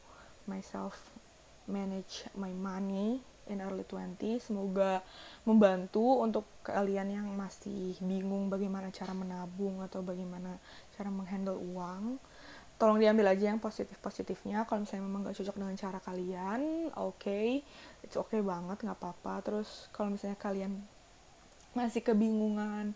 myself 0.44 0.98
manage 1.70 2.26
my 2.34 2.50
money 2.50 3.22
in 3.50 3.58
early 3.58 3.82
20 3.86 4.38
semoga 4.38 5.02
membantu 5.42 6.22
untuk 6.22 6.46
kalian 6.62 7.10
yang 7.10 7.26
masih 7.34 7.98
bingung 7.98 8.46
bagaimana 8.46 8.94
cara 8.94 9.10
menabung 9.16 9.82
atau 9.82 10.04
bagaimana 10.04 10.58
cara 10.94 11.10
menghandle 11.10 11.58
uang. 11.58 12.18
Tolong 12.78 12.98
diambil 12.98 13.34
aja 13.34 13.54
yang 13.54 13.62
positif-positifnya. 13.62 14.66
Kalau 14.66 14.82
misalnya 14.82 15.06
memang 15.06 15.26
gak 15.26 15.38
cocok 15.38 15.56
dengan 15.58 15.76
cara 15.78 15.98
kalian 16.02 16.90
oke. 16.98 17.18
Okay, 17.18 17.62
it's 18.02 18.18
okay 18.18 18.42
banget 18.42 18.82
nggak 18.82 18.98
apa-apa. 18.98 19.42
Terus 19.42 19.86
kalau 19.94 20.14
misalnya 20.14 20.38
kalian 20.38 20.82
masih 21.72 22.04
kebingungan 22.04 22.92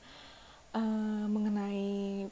uh, 0.74 1.26
mengenai 1.30 2.26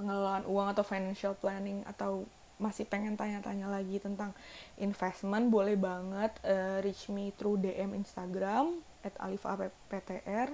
pengelolaan 0.00 0.48
uang 0.48 0.72
atau 0.72 0.80
financial 0.80 1.36
planning 1.36 1.84
atau 1.84 2.24
masih 2.60 2.84
pengen 2.84 3.16
tanya-tanya 3.16 3.66
lagi 3.66 3.96
tentang 3.98 4.36
investment 4.76 5.48
boleh 5.48 5.74
banget 5.80 6.30
uh, 6.44 6.78
reach 6.84 7.08
me 7.08 7.32
through 7.34 7.56
DM 7.56 7.96
Instagram 7.96 8.78
at 9.00 9.16
alifaptr 9.16 10.52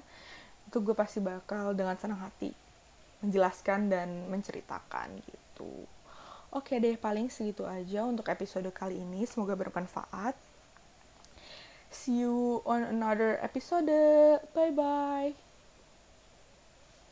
itu 0.66 0.76
gue 0.82 0.94
pasti 0.94 1.18
bakal 1.18 1.74
dengan 1.74 1.98
senang 1.98 2.22
hati 2.22 2.50
menjelaskan 3.22 3.90
dan 3.90 4.08
menceritakan 4.30 5.18
gitu. 5.24 5.86
Oke 6.54 6.78
deh 6.78 6.94
paling 6.96 7.26
segitu 7.26 7.66
aja 7.66 8.06
untuk 8.06 8.30
episode 8.30 8.68
kali 8.70 9.02
ini. 9.02 9.26
Semoga 9.26 9.58
bermanfaat. 9.58 10.38
See 11.90 12.22
you 12.22 12.62
on 12.68 12.86
another 12.86 13.40
episode. 13.42 13.90
Bye 14.54 14.74
bye 14.74 15.45